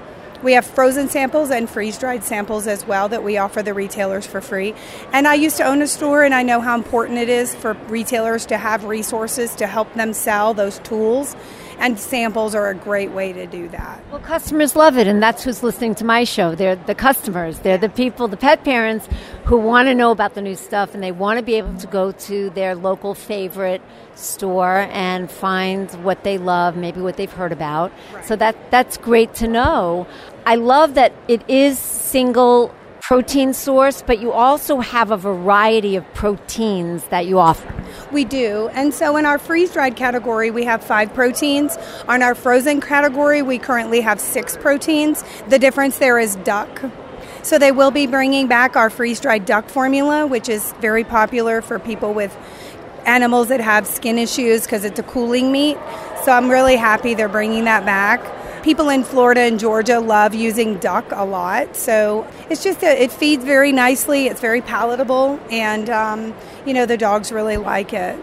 we 0.43 0.53
have 0.53 0.65
frozen 0.65 1.09
samples 1.09 1.49
and 1.49 1.67
freeze 1.67 1.97
dried 1.97 2.23
samples 2.23 2.67
as 2.67 2.85
well 2.85 3.09
that 3.09 3.23
we 3.23 3.37
offer 3.37 3.63
the 3.63 3.73
retailers 3.73 4.27
for 4.27 4.41
free. 4.41 4.75
And 5.11 5.27
I 5.27 5.33
used 5.33 5.57
to 5.57 5.63
own 5.63 5.81
a 5.81 5.87
store, 5.87 6.23
and 6.23 6.35
I 6.35 6.43
know 6.43 6.61
how 6.61 6.75
important 6.75 7.17
it 7.17 7.29
is 7.29 7.55
for 7.55 7.73
retailers 7.87 8.45
to 8.47 8.57
have 8.57 8.83
resources 8.83 9.55
to 9.55 9.65
help 9.65 9.91
them 9.95 10.13
sell 10.13 10.53
those 10.53 10.79
tools 10.79 11.35
and 11.79 11.99
samples 11.99 12.55
are 12.55 12.69
a 12.69 12.75
great 12.75 13.11
way 13.11 13.33
to 13.33 13.45
do 13.45 13.67
that. 13.69 14.03
Well, 14.11 14.21
customers 14.21 14.75
love 14.75 14.97
it, 14.97 15.07
and 15.07 15.21
that's 15.21 15.43
who's 15.43 15.63
listening 15.63 15.95
to 15.95 16.05
my 16.05 16.23
show. 16.23 16.55
They're 16.55 16.75
the 16.75 16.95
customers, 16.95 17.59
they're 17.59 17.77
the 17.77 17.89
people, 17.89 18.27
the 18.27 18.37
pet 18.37 18.63
parents 18.63 19.07
who 19.45 19.57
want 19.57 19.87
to 19.87 19.95
know 19.95 20.11
about 20.11 20.33
the 20.33 20.41
new 20.41 20.55
stuff 20.55 20.93
and 20.93 21.03
they 21.03 21.11
want 21.11 21.37
to 21.37 21.43
be 21.43 21.55
able 21.55 21.77
to 21.77 21.87
go 21.87 22.11
to 22.11 22.49
their 22.51 22.75
local 22.75 23.13
favorite 23.13 23.81
store 24.15 24.87
and 24.91 25.29
find 25.29 25.91
what 26.03 26.23
they 26.23 26.37
love, 26.37 26.75
maybe 26.75 27.01
what 27.01 27.17
they've 27.17 27.31
heard 27.31 27.51
about. 27.51 27.91
Right. 28.13 28.25
So 28.25 28.35
that 28.37 28.71
that's 28.71 28.97
great 28.97 29.33
to 29.35 29.47
know. 29.47 30.07
I 30.45 30.55
love 30.55 30.95
that 30.95 31.13
it 31.27 31.47
is 31.49 31.77
single 31.79 32.73
protein 33.07 33.53
source, 33.53 34.01
but 34.01 34.19
you 34.19 34.31
also 34.31 34.79
have 34.79 35.11
a 35.11 35.17
variety 35.17 35.95
of 35.95 36.03
proteins 36.15 37.03
that 37.09 37.27
you 37.27 37.37
offer. 37.37 37.71
We 38.11 38.25
do. 38.25 38.67
And 38.73 38.91
so 38.91 39.15
in 39.15 39.27
our 39.27 39.37
freeze 39.37 39.71
dried 39.71 39.95
category, 39.95 40.49
we 40.49 40.63
have 40.63 40.83
five 40.83 41.13
proteins. 41.13 41.77
On 42.07 42.23
our 42.23 42.33
frozen 42.33 42.81
category, 42.81 43.43
we 43.43 43.59
currently 43.59 44.01
have 44.01 44.19
six 44.19 44.57
proteins. 44.57 45.23
The 45.49 45.59
difference 45.59 45.99
there 45.99 46.17
is 46.17 46.35
duck. 46.37 46.81
So 47.43 47.59
they 47.59 47.71
will 47.71 47.91
be 47.91 48.07
bringing 48.07 48.47
back 48.47 48.75
our 48.75 48.89
freeze 48.89 49.19
dried 49.19 49.45
duck 49.45 49.69
formula, 49.69 50.25
which 50.25 50.49
is 50.49 50.73
very 50.81 51.03
popular 51.03 51.61
for 51.61 51.77
people 51.77 52.11
with 52.11 52.35
animals 53.05 53.49
that 53.49 53.61
have 53.61 53.85
skin 53.85 54.17
issues 54.17 54.63
because 54.63 54.83
it's 54.83 54.97
a 54.97 55.03
cooling 55.03 55.51
meat. 55.51 55.77
So 56.23 56.31
I'm 56.31 56.49
really 56.49 56.75
happy 56.75 57.13
they're 57.13 57.29
bringing 57.29 57.65
that 57.65 57.85
back 57.85 58.19
people 58.65 58.89
in 58.89 59.03
Florida 59.03 59.41
and 59.41 59.59
Georgia 59.59 59.99
love 59.99 60.33
using 60.33 60.79
duck 60.79 61.05
a 61.11 61.23
lot. 61.23 61.75
So 61.75 62.27
it's 62.49 62.63
just 62.63 62.81
a, 62.81 63.03
it 63.03 63.11
feeds 63.11 63.45
very 63.45 63.71
nicely. 63.71 64.25
It's 64.25 64.41
very 64.41 64.59
palatable, 64.59 65.39
and 65.51 65.87
um, 65.91 66.33
you 66.65 66.73
know 66.73 66.87
the 66.87 66.97
dogs 66.97 67.31
really 67.31 67.57
like 67.57 67.93
it. 67.93 68.19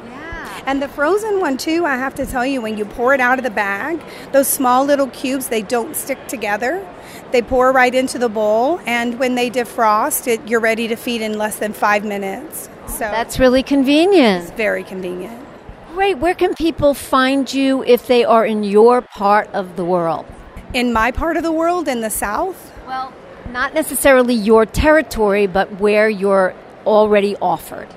And 0.64 0.80
the 0.80 0.88
frozen 0.88 1.40
one 1.40 1.56
too, 1.56 1.84
I 1.84 1.96
have 1.96 2.14
to 2.16 2.26
tell 2.26 2.46
you, 2.46 2.60
when 2.60 2.76
you 2.76 2.84
pour 2.84 3.14
it 3.14 3.20
out 3.20 3.38
of 3.38 3.44
the 3.44 3.50
bag, 3.50 4.00
those 4.32 4.46
small 4.46 4.84
little 4.84 5.08
cubes 5.08 5.48
they 5.48 5.62
don't 5.62 5.96
stick 5.96 6.26
together. 6.28 6.86
They 7.30 7.42
pour 7.42 7.72
right 7.72 7.94
into 7.94 8.18
the 8.18 8.28
bowl, 8.28 8.80
and 8.84 9.18
when 9.18 9.36
they 9.36 9.48
defrost, 9.48 10.26
it 10.26 10.46
you're 10.48 10.60
ready 10.60 10.88
to 10.88 10.96
feed 10.96 11.22
in 11.22 11.38
less 11.38 11.56
than 11.56 11.72
five 11.72 12.04
minutes. 12.04 12.68
So 12.88 12.98
that's 12.98 13.38
really 13.38 13.62
convenient. 13.62 14.42
It's 14.42 14.52
very 14.56 14.82
convenient. 14.82 15.41
Great. 15.94 16.16
Where 16.16 16.34
can 16.34 16.54
people 16.54 16.94
find 16.94 17.52
you 17.52 17.84
if 17.84 18.06
they 18.06 18.24
are 18.24 18.46
in 18.46 18.64
your 18.64 19.02
part 19.02 19.48
of 19.48 19.76
the 19.76 19.84
world? 19.84 20.24
In 20.72 20.90
my 20.90 21.10
part 21.10 21.36
of 21.36 21.42
the 21.42 21.52
world, 21.52 21.86
in 21.86 22.00
the 22.00 22.08
South? 22.08 22.72
Well, 22.86 23.12
not 23.50 23.74
necessarily 23.74 24.34
your 24.34 24.64
territory, 24.64 25.46
but 25.46 25.70
where 25.80 26.08
you're 26.08 26.54
already 26.86 27.36
offered. 27.42 27.88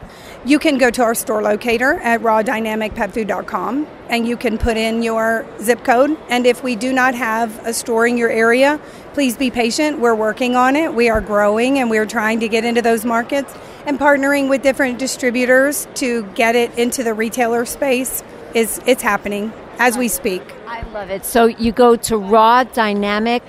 You 0.44 0.60
can 0.60 0.78
go 0.78 0.92
to 0.92 1.04
our 1.04 1.16
store 1.16 1.42
locator 1.42 1.94
at 1.94 2.20
rawdynamicpetfood.com 2.20 3.88
and 4.10 4.28
you 4.28 4.36
can 4.36 4.58
put 4.58 4.76
in 4.76 5.02
your 5.02 5.48
zip 5.62 5.86
code. 5.86 6.18
And 6.30 6.46
if 6.46 6.64
we 6.64 6.76
do 6.76 6.92
not 6.92 7.16
have 7.16 7.66
a 7.66 7.74
store 7.74 8.06
in 8.06 8.18
your 8.18 8.30
area, 8.30 8.78
please 9.14 9.38
be 9.38 9.50
patient. 9.50 10.00
We're 10.00 10.16
working 10.16 10.58
on 10.58 10.76
it. 10.76 10.94
We 10.94 11.08
are 11.08 11.22
growing 11.22 11.80
and 11.80 11.90
we're 11.90 12.06
trying 12.06 12.42
to 12.42 12.50
get 12.50 12.66
into 12.66 12.82
those 12.82 13.06
markets 13.06 13.56
and 13.86 14.00
partnering 14.00 14.50
with 14.50 14.64
different 14.64 15.00
distributors 15.00 15.88
to 15.96 16.24
get 16.34 16.56
it 16.56 16.78
into 16.78 17.04
the 17.04 17.14
retailer 17.14 17.66
space 17.66 18.24
is 18.54 18.82
it's 18.86 19.02
happening 19.02 19.52
as 19.80 19.98
we 19.98 20.08
speak. 20.08 20.42
I 20.68 20.82
love 20.90 21.10
it. 21.10 21.26
So 21.26 21.46
you 21.46 21.72
go 21.72 21.96
to 21.96 22.18
raw 22.18 22.64
dynamic 22.64 23.46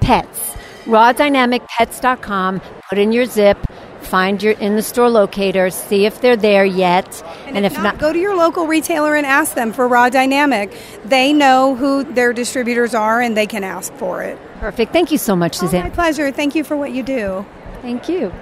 pets, 0.00 0.54
rawdynamicpets.com, 0.84 2.60
put 2.88 2.98
in 2.98 3.12
your 3.12 3.26
zip, 3.26 3.58
find 4.00 4.42
your 4.42 4.52
in 4.54 4.76
the 4.76 4.82
store 4.82 5.08
locator, 5.08 5.70
see 5.70 6.04
if 6.04 6.20
they're 6.20 6.36
there 6.36 6.64
yet, 6.64 7.22
and, 7.46 7.56
and 7.56 7.66
if, 7.66 7.72
if 7.72 7.78
not, 7.78 7.84
not, 7.84 7.98
go 7.98 8.12
to 8.12 8.18
your 8.18 8.36
local 8.36 8.66
retailer 8.66 9.14
and 9.14 9.24
ask 9.24 9.54
them 9.54 9.72
for 9.72 9.86
Raw 9.86 10.08
Dynamic. 10.08 10.76
They 11.04 11.32
know 11.32 11.74
who 11.76 12.04
their 12.04 12.32
distributors 12.32 12.94
are, 12.94 13.20
and 13.20 13.36
they 13.36 13.46
can 13.46 13.64
ask 13.64 13.92
for 13.94 14.22
it. 14.22 14.38
Perfect. 14.58 14.92
Thank 14.92 15.12
you 15.12 15.18
so 15.18 15.34
much, 15.34 15.56
Suzanne. 15.56 15.82
Oh, 15.82 15.88
my 15.88 15.94
pleasure. 15.94 16.30
Thank 16.30 16.54
you 16.54 16.64
for 16.64 16.76
what 16.76 16.92
you 16.92 17.02
do. 17.02 17.46
Thank 17.80 18.08
you. 18.08 18.32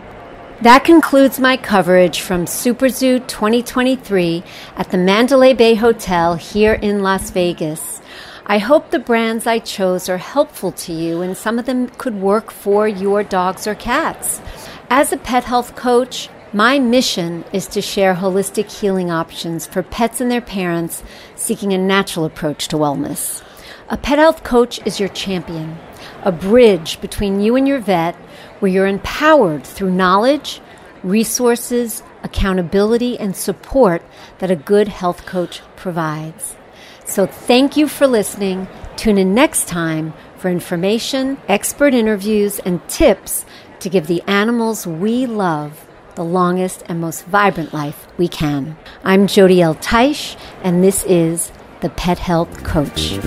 That 0.63 0.85
concludes 0.85 1.41
my 1.41 1.57
coverage 1.57 2.21
from 2.21 2.45
SuperZoo 2.45 3.27
2023 3.27 4.43
at 4.77 4.91
the 4.91 4.99
Mandalay 4.99 5.55
Bay 5.55 5.75
Hotel 5.75 6.35
here 6.35 6.75
in 6.75 7.03
Las 7.03 7.31
Vegas. 7.31 8.03
I 8.45 8.59
hope 8.59 8.91
the 8.91 8.99
brands 8.99 9.47
I 9.47 9.61
chose 9.61 10.11
are 10.11 10.19
helpful 10.19 10.71
to 10.73 10.93
you 10.93 11.23
and 11.23 11.35
some 11.35 11.59
of 11.59 11.65
them 11.65 11.89
could 11.89 12.17
work 12.17 12.51
for 12.51 12.87
your 12.87 13.25
dogs 13.25 13.67
or 13.67 13.75
cats. 13.75 14.43
As 14.91 15.15
a 15.15 15.17
pet 15.17 15.45
health 15.45 15.77
coach, 15.77 16.29
my 16.53 16.79
mission 16.79 17.43
is 17.55 17.67
to 17.69 17.81
share 17.81 18.17
holistic 18.17 18.71
healing 18.71 19.11
options 19.11 19.67
for 19.67 19.83
pets 19.83 20.21
and 20.21 20.31
their 20.31 20.43
parents 20.43 21.03
seeking 21.37 21.73
a 21.73 21.79
natural 21.79 22.27
approach 22.27 22.69
to 22.69 22.77
wellness. 22.77 23.43
A 23.89 23.97
pet 23.97 24.19
health 24.19 24.45
coach 24.45 24.79
is 24.87 25.01
your 25.01 25.09
champion, 25.09 25.79
a 26.23 26.33
bridge 26.33 27.01
between 27.01 27.41
you 27.41 27.57
and 27.57 27.67
your 27.67 27.81
vet 27.81 28.15
where 28.61 28.71
you're 28.71 28.87
empowered 28.87 29.65
through 29.65 29.91
knowledge, 29.91 30.61
resources, 31.03 32.03
accountability, 32.23 33.19
and 33.19 33.35
support 33.37 34.03
that 34.39 34.51
a 34.51 34.57
good 34.57 34.89
health 34.89 35.25
coach 35.27 35.63
provides. 35.77 36.57
So 37.05 37.27
thank 37.27 37.77
you 37.77 37.89
for 37.89 38.07
listening. 38.07 38.69
Tune 38.97 39.19
in 39.19 39.35
next 39.35 39.67
time 39.67 40.13
for 40.37 40.51
information, 40.51 41.39
expert 41.49 41.95
interviews, 41.95 42.59
and 42.61 42.87
tips 42.89 43.45
to 43.81 43.89
give 43.89 44.07
the 44.07 44.23
animals 44.27 44.87
we 44.87 45.27
love 45.27 45.87
the 46.15 46.25
longest 46.25 46.83
and 46.87 47.01
most 47.01 47.25
vibrant 47.25 47.73
life 47.73 48.07
we 48.19 48.29
can. 48.29 48.77
I'm 49.05 49.27
Jody 49.27 49.63
L. 49.63 49.75
Teish, 49.77 50.37
and 50.63 50.85
this 50.85 51.05
is 51.05 51.51
the 51.81 51.91
Pet 51.91 52.19
Health 52.19 52.65
Coach. 52.65 53.19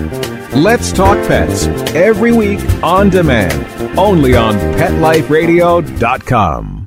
Let's 0.54 0.92
Talk 0.92 1.16
Pets 1.26 1.66
every 1.94 2.32
week 2.32 2.60
on 2.82 3.08
demand, 3.10 3.98
only 3.98 4.36
on 4.36 4.54
PetLifeRadio.com. 4.54 6.83